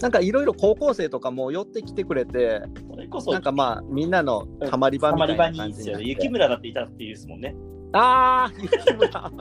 [0.00, 0.10] なん。
[0.10, 3.42] かいろいろ高校生とかも寄ってきてくれて、それこそなん。
[3.42, 4.10] かまあみん。
[4.10, 5.98] なのたまり場たまみたいり場にいいですよね。
[5.98, 7.40] な感じになって雪村だっていたっていうですもん。
[7.40, 7.54] ね。
[7.92, 9.32] ああ、雪村。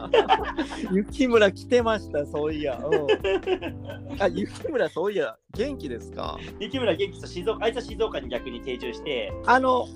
[0.94, 2.80] 雪村来てました、そういや。
[2.84, 6.38] うん、あ、雪村、そういや、元気ですか？
[6.60, 9.88] 雪村元気と静岡、あいつは静岡に逆に定住して、あの、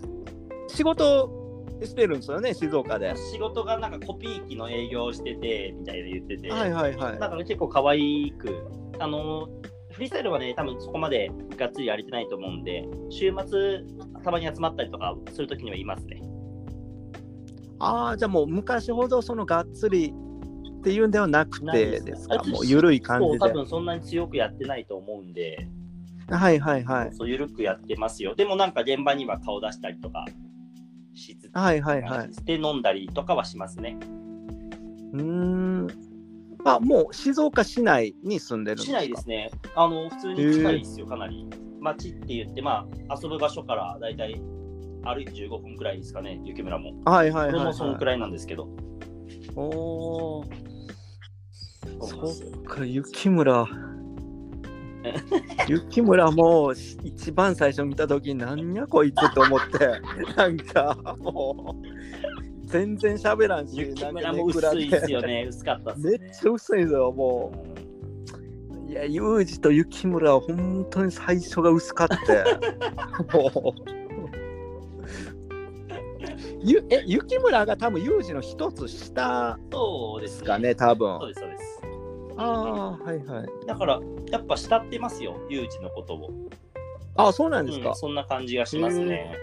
[0.67, 1.29] 仕事
[1.83, 3.13] してるんですよね、静岡で。
[3.31, 7.19] 仕事がなんかコピー機の営業をしてて、みたいな言ってて、はいはいはい。
[7.19, 8.67] なんかね、結構可愛く、
[8.99, 9.47] あの、
[9.91, 13.81] フリースタイルはね、多分そこまでがっつりやれてないと思うんで、週末、
[14.23, 16.18] たまに集まったりとかするときにはいますね。
[17.79, 20.13] ああ、じゃあもう昔ほどそのがっつり
[20.79, 22.43] っていうんではなくてですあいつですか？
[22.49, 23.39] もう緩い感じで。
[23.39, 25.67] 多分そんなに強くやってないと思うんで、
[26.29, 27.09] はいはいはい。
[27.13, 28.35] そう、緩くやってますよ。
[28.35, 30.25] でもなんか現場には顔出したりとか
[31.13, 32.29] しつつ、はいはいはい。
[32.45, 33.97] で飲んだりとかはしますね。
[35.13, 35.87] うーん。
[36.65, 39.49] あ、もう静岡市内に住んでるんです市か内ですね。
[39.75, 41.47] あの、普通に近いですよ、かなり。
[41.79, 44.39] 街って言って、まあ、遊ぶ場所からだいたい
[45.03, 46.93] 歩いて15分くらいですかね、雪村も。
[47.05, 47.99] はいはいはい、これもそのはい。
[47.99, 48.67] くらいなんですけど。
[49.55, 50.45] おー、
[52.01, 52.17] そ
[52.59, 53.65] っか、雪村。
[55.67, 56.73] 雪村も
[57.03, 60.01] 一番最初見たとき、なんやこいつと思って、
[60.35, 66.27] なんかもう、全然喋らんし、雪村も薄いですでよね、薄かったっすめね。
[66.27, 67.51] っちゃ薄いんですよ、も
[68.87, 68.91] う。
[68.91, 72.43] いや、ユージと雪村は本当に最初が薄かって。
[73.33, 73.98] もう。
[76.61, 80.69] ゆえ雪村が多分ユージの一つ下そうでですすかね。
[80.69, 81.27] ね、多分そう。
[81.29, 81.81] です、そうです。
[82.37, 83.65] ああ、はいはい。
[83.65, 83.99] だから、
[84.31, 86.29] やっぱ慕ってますよ、ユージのことを。
[87.15, 87.89] あそうなんですか。
[87.89, 89.35] うんそんな感じがしますね。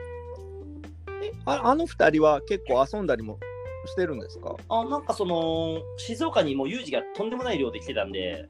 [1.45, 3.39] ああの二人は結構遊んだりも
[3.87, 4.57] してるんですか？
[4.69, 8.49] あなんかその、静岡にもうユージがとんでもない量で来てたんで、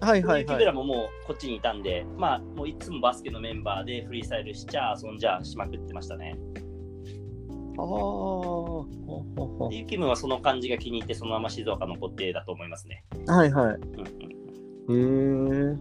[0.00, 0.60] はいはい雪はい。
[0.60, 6.36] 村ももうこっちにいたんで、まあ、もういつもバスケのメンバーでフリースタイルしちゃ遊んじゃしまくってましたね。
[7.78, 13.04] ああ、ユキムはその感じが気に入って、そのまま静岡残ってだと思いますね。
[13.26, 13.76] はいはい。
[14.88, 14.96] うんう
[15.44, 15.76] ん、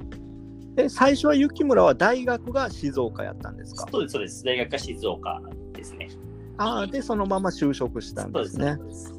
[0.78, 0.84] へえ。
[0.84, 3.88] え、最初は雪村は大学が静岡やったんですか？
[3.91, 4.43] そうです、そうです。
[4.43, 5.41] 大学が静岡
[5.74, 6.10] ですね。
[6.58, 9.14] ああ、で、そのまま就職したんですねそ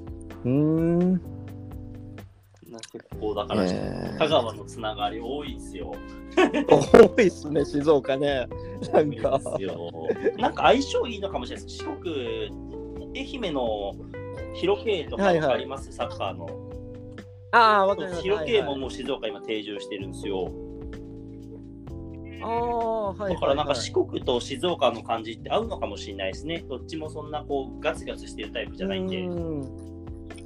[0.45, 0.49] う。
[0.49, 1.12] ん。
[1.14, 5.95] な結構だから、え香川のつながり多いですよ。
[6.37, 6.66] ー、
[7.16, 8.47] 多いっすね、静岡ね。
[8.93, 9.41] なんか。
[10.37, 11.79] なんか相性いいのかもしれないです。
[11.79, 12.53] 四国、
[13.21, 13.95] 愛媛の
[14.55, 16.49] 広慶とかはいはいあります、サッカーの。
[17.53, 18.23] ああ、わかります。
[18.23, 20.53] 広慶もはいはいもう静岡今定住してるんですよ。
[22.43, 23.35] ああ、はいはいはい。
[23.35, 26.64] だからなんか四国と静岡の感じって合うのかもしれないですね。
[26.69, 29.27] どっちもそんなこうガツガツしてるタイプじゃないんで。
[29.27, 29.64] う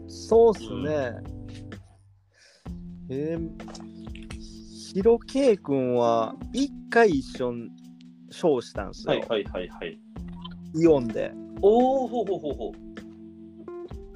[0.08, 1.12] そうっすね。
[3.10, 3.50] えー、
[4.94, 7.70] ひろけい君は一回一緒に
[8.30, 9.98] ショーしたんですよ、はいはいはいはい。
[10.74, 11.32] イオンで。
[11.60, 12.72] おおほうほうほうほ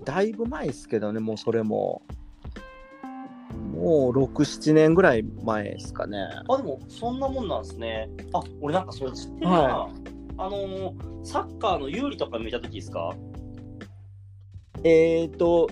[0.01, 0.05] う。
[0.05, 2.03] だいぶ前ですけどね、もうそれも。
[3.75, 6.19] もう6、7年ぐらい前ですかね。
[6.49, 8.09] あ、でもそんなもんなんですね。
[8.33, 9.51] あ、俺なんかそれ知ってるな。
[9.51, 9.91] は
[10.39, 10.93] あのー
[11.25, 13.13] サッカーの有利とか見たときですか？
[14.85, 15.69] えっ、ー、と、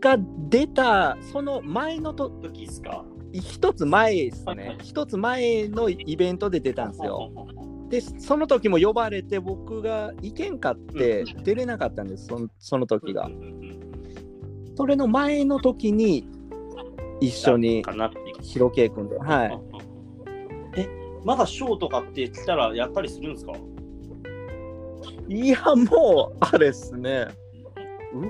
[0.00, 3.04] が出た、その前のと、時ですか？
[3.32, 4.68] 一つ前ですはいはい。
[4.70, 7.30] ね一つ前のイベントで出たんですよ。
[7.94, 13.30] で、その時も呼ばれて、僕が行けんかって出れなかったんです、そのその時が
[14.76, 16.26] それの前の時に
[17.20, 19.60] 一緒にかなってひろけい君で、はい。
[20.76, 20.88] え、
[21.24, 23.52] まだショーとかって来たらやったりするんですか？
[25.28, 27.28] いや、もう、あれっすね。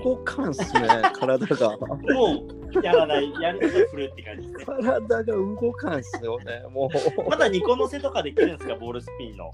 [0.03, 0.89] 動かんっすね、
[1.19, 1.79] 体が。
[1.79, 4.77] もうやらない、やると振るって感じですね。
[4.83, 6.91] 体が動かんっすよね、も
[7.27, 7.31] う。
[7.31, 9.51] まだ2個乗せとかできるんですか、ボールスピンの。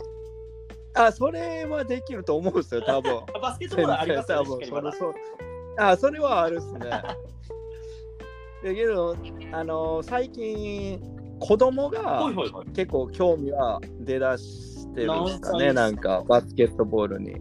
[0.95, 3.19] あ、それはできると思うんですよ、多分。
[3.35, 5.15] あ バスケットボールありますよね、しっかりまだそ
[5.79, 6.91] あ、それはあるっすね。
[6.91, 9.17] だけど、
[9.53, 11.01] あの最近、
[11.39, 12.31] 子供が。
[12.75, 17.37] 結構興味は出だしてるんですかね、なんかバスケットボールに。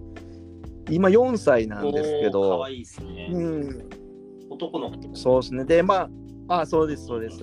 [0.89, 3.29] 今4歳なんですけおーかどわ、いいですね。
[3.31, 3.89] うん、
[4.59, 5.15] 男の子。
[5.15, 5.65] そうですね。
[5.65, 6.09] で、ま
[6.49, 7.39] あ、あ、そうです、そうです。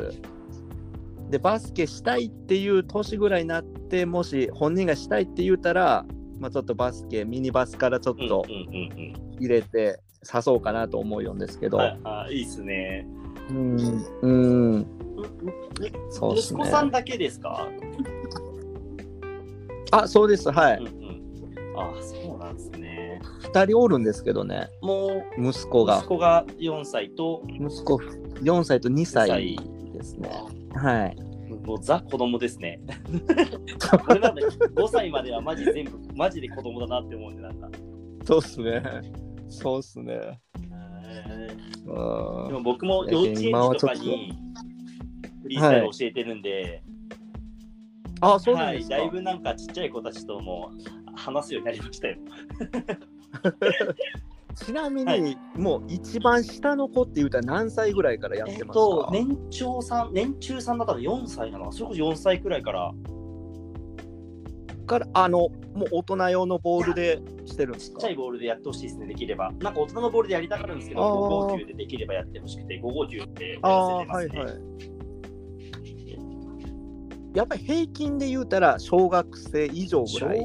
[1.30, 6.04] で、バスケしたいっていう年ぐらいになって、もし本人がしたいって言うたら、
[6.38, 11.84] まあ、ちょっとバスケ、ミニバスからちょっとうんうんうん入れて、誘おうかなと思うんですけど、うん。
[11.84, 13.06] はいはい、いいですね。
[13.48, 13.76] うん、
[14.22, 14.86] うん、
[16.10, 16.76] そうですね息子。
[16.76, 17.68] さんだけですか？
[19.92, 20.78] あ、そうです、はい。
[20.78, 21.22] うんうん。
[21.76, 22.15] あ、そ。
[23.56, 26.08] 2人おるんですけどね、もう、息子が息。
[26.08, 27.96] 子が4歳と息子
[28.42, 29.56] 4歳と2 2歳歳。
[29.92, 30.30] ですね。
[30.74, 31.16] はい。
[31.64, 32.80] もうザ子供ですね。
[34.08, 37.68] 俺なんで5歳まではマジ全部、マジで子供だなって思うんで、なんか。
[38.24, 38.82] そうっすね。
[39.48, 40.40] そうっすね。
[40.60, 42.52] でん。
[42.52, 44.32] も僕も幼稚園児とかに
[45.42, 46.82] フリースタイル教えてるんで、
[48.20, 48.96] あ、そうなんはい、ですか。
[48.96, 50.70] だいぶなんかちっちゃい子たちとも
[51.14, 52.16] 話すようになりましたよ。
[54.56, 62.92] ちなみに、はいもう一番下の子って言うたら何歳ぐらいからやっえってますか、と、年長さん、年中さんだったら4歳かな、それこそ4歳くらいから、
[64.86, 65.48] からあのも
[65.86, 67.98] う大人用のボールでしてるんですか？
[68.00, 69.50] ちっちゃいボールでやってほしいですね、できれば。
[69.60, 74.38] なんか大人のボールでやりたがるんですけど、あー5号球でできればやってほしくて、5号球ってやらせてますね。
[74.38, 74.54] はいはい。
[77.34, 80.40] やっぱり平均で言うたら小学生以上ぐらい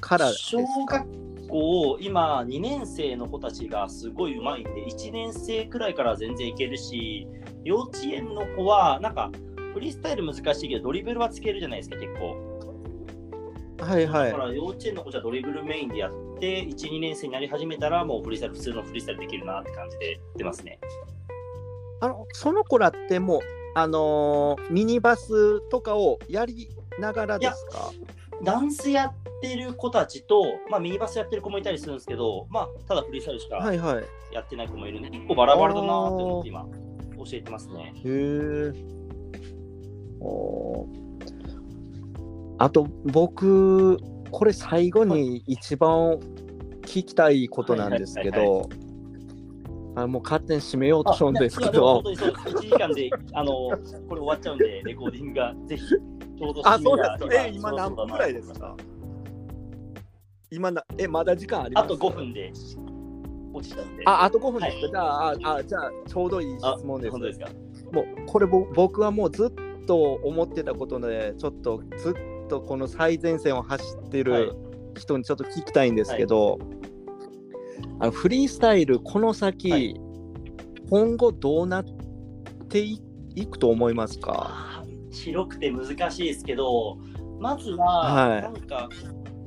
[0.00, 0.98] からです小か？
[0.98, 1.08] 学
[1.48, 7.26] 校、今、2年生の子たちがすごいうまいんで、1年生くらいから全然いけるし、
[7.64, 9.30] 幼稚園の子は、なんか、
[9.74, 12.56] フリースタイル難しいけど、ドリブルはつけるじゃないですか、結構。
[13.78, 20.78] はいはいだから、幼稚園の子じゃドリブルメインでやって、1、2年生になり始めたら、もうフリースタイル、普通のフリースタイルできるなって感じでやってますね。
[22.00, 23.40] あのその子らってもう
[23.74, 26.68] あのーミニバスとかをやり
[26.98, 27.90] ながらですか？
[28.42, 34.04] ダンスやってる子たちと、まあ、ミニバスやってる子もいたりするんですけど、まあ、ただフリースタイルしかはいはい。
[34.34, 36.66] やってない子もいるんで、結構バラバラだなって思って今、
[37.16, 37.92] 教えてますね。
[37.94, 38.72] へえ。
[40.20, 41.06] おー。
[42.58, 43.98] あと僕
[44.30, 46.18] これ最後に一番
[46.82, 48.68] 聞きたいことなんですけど、
[49.96, 52.40] あもう勝手に締めようとしようんですけど、当にそうです。
[52.48, 57.44] 1時間で、あの、これ終わっちゃうんで、レコーディングがぜひ、ちょうどあそうですか。
[57.44, 58.76] え今何分ぐらいですか
[60.50, 62.52] 今なえまだ時間ありますあと5分で
[63.52, 64.02] 落ちたんで。
[64.04, 67.10] ああと5分ですか、はいじゃあああじゃあちょうどいいあ質問です。
[67.10, 67.48] 本当ですか。
[67.92, 74.56] もうこれぼ僕はもうずっと思ってたことでちょっとずっとこの最前線を走ってはいる
[74.96, 76.58] 人にちょっと聞きたいんですけど、
[78.00, 79.94] あのフリースタイルこの先、はい
[80.88, 81.84] 今後どうなっ
[82.68, 83.02] てい
[83.34, 84.84] いくと思いますか？
[85.10, 86.96] 広くて難しいですけど、
[87.40, 88.88] まずは、はいなんか、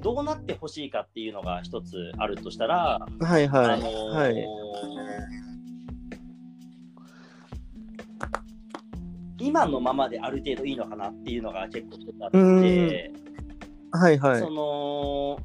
[0.02, 3.66] どうなってほしいかっていうのが一つあるとしたら、はいはい。
[3.68, 4.36] あのーはい。
[9.40, 13.14] 今のままである程度いいのかなっていうのが結構あっうんて、
[13.92, 14.50] はいはいそ。
[14.50, 15.40] の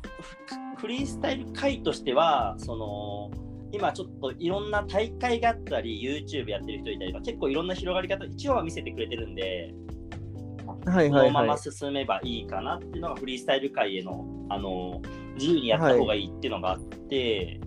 [0.76, 3.30] フフリースタイル界としてはその
[3.72, 9.74] 今ちょっといろんな大会があったり YouTube やってる人いたりとか結構いろんな広がり方一応は見せてくれてるんで、
[10.86, 11.58] はいこのままはいはい。
[11.58, 15.00] 進めばいいかなっていうのがフリースタイル界へのあの
[15.34, 17.60] 自由にやった方がいいっていうのがあって、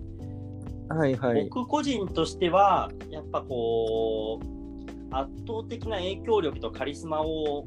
[0.88, 1.48] はいはい。
[1.48, 7.66] 僕個人としてはやっぱこう圧倒的な影響力とカリスマを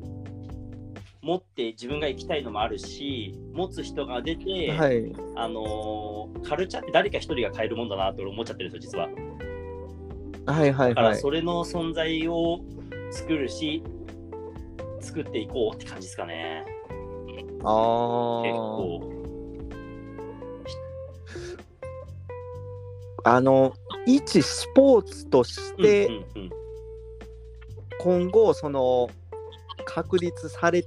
[1.22, 5.14] 持って自分が行きたいのもあるし持つ人が出て、はい。
[5.36, 10.96] あのーカルチャーって誰か一人が変えるもんだなって俺思っちゃってるんですよ実ははいはいはい。
[10.96, 12.60] だからそれの存在を
[13.12, 13.84] 作るし
[15.00, 16.66] 作っていこうって感じですかね
[17.28, 17.68] 結ああ。
[17.68, 19.22] 構
[23.24, 23.74] あの、
[24.08, 26.10] 一スポーツとして、
[28.00, 29.10] 今後、その、
[29.86, 30.82] 確立され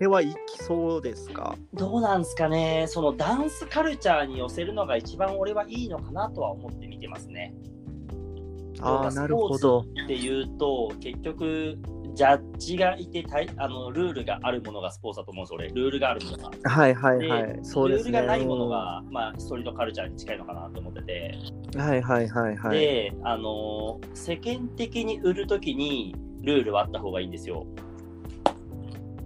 [0.00, 1.56] てはいきそうですか？
[1.74, 7.54] どうなんですかね、そのダンスカルチャーに寄せるのが一番俺はいいのかなとは思って見てますね。
[8.80, 9.80] ああ、なるほど。
[9.80, 11.76] っていうと、結局、
[12.14, 15.68] ジャッジがいてたいあの、ルールがあるものがスポーツだと思うんです、俺。
[15.68, 16.50] ルールがあるものが。
[16.64, 17.58] はいはいはい。
[17.62, 18.20] そうルーですね。
[18.20, 21.38] ルがないものが、まあ、ストリートカルチャーに近いのかなと思ってて。
[21.74, 21.80] うん。
[21.80, 22.78] はいはいはいはい。
[22.78, 27.66] で、あの、世間的に売るときにルールはあった方がいいんですよ。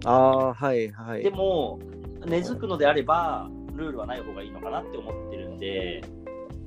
[0.05, 1.23] ああ、はいはい。
[1.23, 1.79] でも、
[2.25, 6.01] 根付くのであれば、ルールはない方がいいのかなって思ってるんで、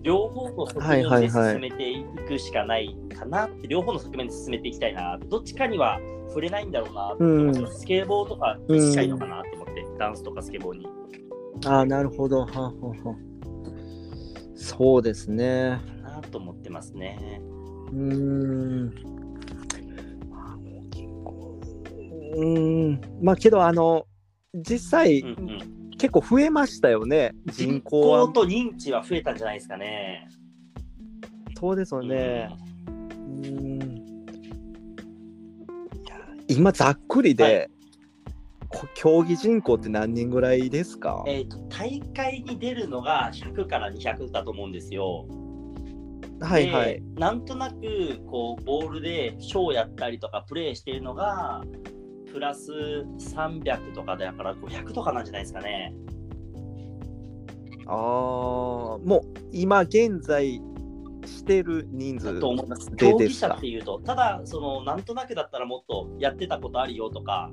[0.02, 10.86] 両方の側面で進めていくしかないかなって、両方の側面で進めていきたいなどっちかには触れないんだろうなって思ってます、スケボーとかに近いのかなって思って、ダンスとかスケボーに。
[11.66, 12.40] ああ、なるほど。
[12.40, 12.72] ははは
[14.54, 15.80] そうですね。
[16.02, 17.40] かなと思ってますね。
[17.92, 19.17] うーん。
[22.36, 22.44] う
[22.90, 23.00] ん。
[23.22, 24.06] まあけど、あの、
[24.54, 25.28] 実際、うん。
[25.28, 28.40] うん、結構増えましたよね、人口は人口。
[28.40, 29.36] と認知は増えたん。
[29.36, 30.28] じゃないですかね。
[31.58, 32.50] そうですよね。
[32.86, 32.90] う
[33.30, 34.02] ん。
[36.48, 37.68] 今、ざっくりで、
[38.68, 44.72] こ競技人口って何人ぐらいですかえーと大会に出るのが100から200だと思うん。
[44.72, 45.26] ですよ。
[46.40, 47.02] はいはい。
[47.16, 47.44] なん。
[47.44, 51.62] となくこうボールでショーやったりとかプレーしてるのが
[52.32, 55.94] プラス300とかだから500とかなんじゃないですかね。
[57.86, 60.60] ああ、もう今現在
[61.24, 62.90] してる人数だと思います。
[62.90, 67.50] で競技者っていうと、ただそのなんとなくだったらもっとやってたことあるよとか、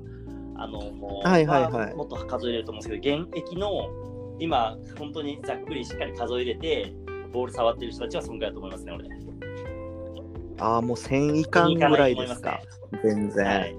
[0.56, 3.88] あのもうはいはいはいもっと数えれると思うんですけど、現役の
[4.38, 6.94] 今本当にざっくりしっかり数えれて
[7.32, 9.08] ボール触ってる人たちはそんぐらいだと思いますね、俺。
[10.58, 12.60] ああ、もう1000以下ぐらいですか？
[13.02, 13.46] 全然。
[13.46, 13.76] はい。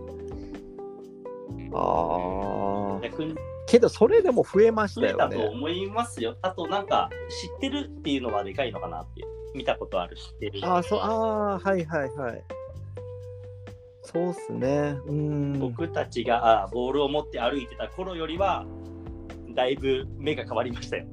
[1.73, 3.01] ああ。
[3.01, 3.35] 逆に
[3.67, 5.47] けど、それでも増えまし増えたとたよね。
[5.49, 6.37] 思いますよ。
[6.41, 9.27] あと、なんか、知ってるっていうのはでかいのかなっていう。
[9.55, 10.59] 見たことある、知ってる。
[10.63, 12.43] ああ、そう、ああ、はいはいはい。
[14.03, 14.97] そうっすね。
[15.05, 15.59] うーん。
[15.59, 18.65] 僕たちがあボールを持って歩いてた頃よりは、
[19.57, 21.07] だいぶ目が変わりましたよ。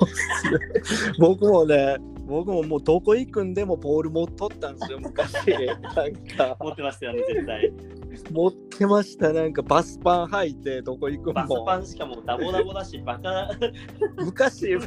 [1.20, 5.34] 僕もね、僕ももうどこ行くんでもボール持っとったんですよ、昔。
[5.54, 7.70] なんか、持ってましたよね、絶対。
[8.32, 9.30] 持ってました。
[9.34, 11.66] なんかバスパン履いてどこ行くんバスも。
[11.66, 13.50] パンしかもダボダボだし、バカ
[14.16, 14.78] 昔、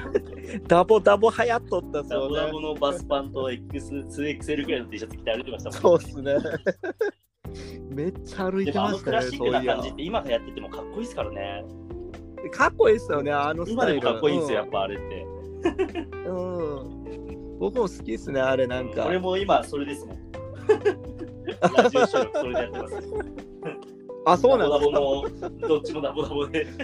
[0.67, 2.59] ダボダボ流行っとったダボダボ。
[2.59, 6.33] のバスパンと X、2XL くらいの T シャツ着て歩いてましたもんそうっすね。
[7.91, 11.63] めっちゃ歩いでもあのてましたね、クラシックない感じって今やっててもかっこいいですからね。
[12.49, 14.07] かっこいいっすよね、あのス今でタイル。
[14.07, 15.25] もかっこいいんですよ、やっぱあれって。
[16.25, 16.85] うん。
[16.95, 17.01] うん
[17.59, 19.05] 僕も好きっすね、あれなんか。
[19.05, 20.17] 俺も今それですもん。
[21.77, 22.95] ラジオ収録それでやってます。
[24.25, 26.65] あ、そうなんですダボダボの、どっちもダボダボで。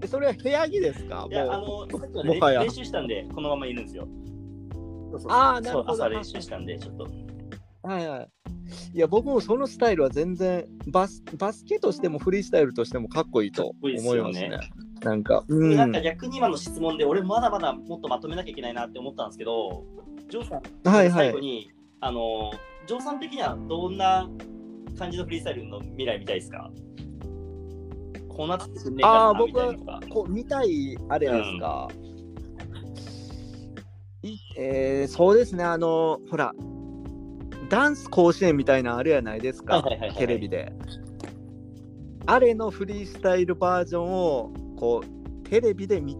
[0.00, 0.06] か。
[0.06, 1.26] それは部屋着ですか？
[1.28, 4.06] いや、あの、さっきまもはやで練習したんで、このままいるんですよ。
[5.10, 7.06] そうそうあーなるほどそう朝練習したんで、ちょっと。
[7.82, 8.28] はいはい。
[8.94, 14.14] いや、僕もそのスタイルは全然バス、バスケとしてもフリースタイルとしてもかっこいいと思いますね。
[14.14, 14.70] いいっすよね
[15.02, 15.76] なんか、うん。
[15.76, 19.84] なんか逆に今の質問で、俺まだまだもっとまとめなきゃいけないなって思ったんですけど、
[20.30, 21.26] ジョーさん、はいはい。
[21.26, 21.70] 最後に、
[22.00, 22.52] あの、
[22.86, 24.30] ジョーさん的にはどんな
[24.98, 26.70] 感じのフリースタイルの未来見たいですか？
[28.28, 30.00] こうなってくんねえかなみたいなのが。
[30.08, 31.88] こう見たいあれですか、
[34.22, 36.54] いえーそうですね、あの、ほら、
[37.72, 40.74] ダンス甲子園みたいなあれやないですか、はいはいはいはいテレビで。
[42.26, 46.14] あれのフリースタイルバージョンをこうテレビで見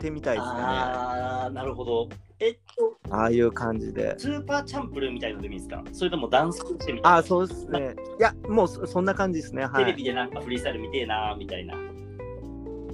[0.00, 0.52] てみたいですね。
[0.58, 2.08] ああ、なるほど。
[2.40, 4.18] えっと、ああいう感じで。
[4.18, 7.08] スーパーチャンプルーみたいのでもいいですかそれともダンスしてみたいな？
[7.10, 7.94] ああ、そうですね。
[8.18, 9.64] いや、もうそそんな感じですね。
[9.64, 9.84] はい。
[9.84, 11.76] テレビでなんかフリースタイル見てえなみたいな。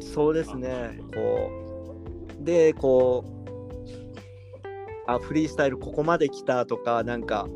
[0.00, 1.00] そうですね。
[1.14, 1.50] こ
[2.42, 2.44] う。
[2.44, 3.32] で、こう。
[5.06, 7.48] あ、フリースタイルここまで来たとか、なんか。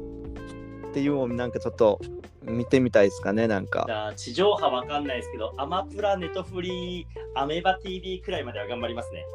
[0.96, 2.00] っていうのをなんかちょっと
[2.42, 7.06] 見てみたいですかね、なんか地上波わかんないですけど、アマプラネットフリー、
[7.38, 9.26] アメーバ TV くらいまでは頑張りますね。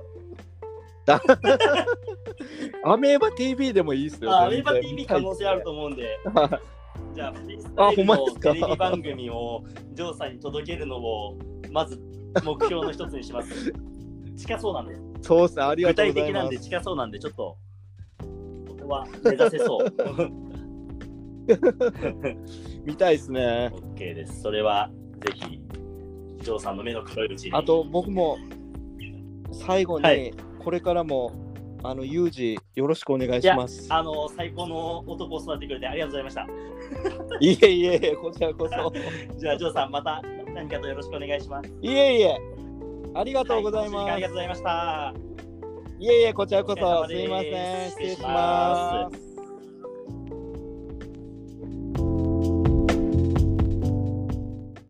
[2.84, 4.32] アメーバ TV でもいいですよ。
[4.32, 6.18] あアメーバ TV 可能性あると思うんで。
[7.14, 7.46] じゃあ、フ
[8.42, 11.38] テレビ番組をジョーさんに届けるのを
[11.70, 12.02] まず
[12.44, 13.72] 目標の一つにします。
[14.36, 16.70] 近そうなんで、そうですね、ありが具とうご体的なんでざいます。
[16.70, 17.56] 近そうなんで、ちょっと、
[18.18, 20.51] ここは目指せそう。
[22.86, 23.72] 見たいですね。
[23.96, 24.42] OK です。
[24.42, 24.90] それは
[25.26, 25.62] ぜひ、
[26.42, 27.54] ジョーさんの目の黒いうちに。
[27.54, 28.38] あと僕も
[29.52, 30.34] 最後に、はい
[30.64, 31.34] これからも
[31.84, 33.88] あのユージよろしくお願いします。
[33.90, 36.48] あの、最高の男を育ててくれてありがとうございました。
[37.42, 38.94] いえいえこちらこそ。
[39.38, 40.22] じゃあ、ジョーさん、また
[40.54, 41.74] 何かとよろしくお願いします。
[41.82, 42.38] いえいえ、
[43.16, 43.96] ありがとうございます。
[43.96, 45.14] はいありがとうございました。
[46.00, 47.08] いえいえ、こちらこそ。
[47.08, 47.90] すいません。
[47.90, 48.22] 失礼し。
[48.22, 49.31] ます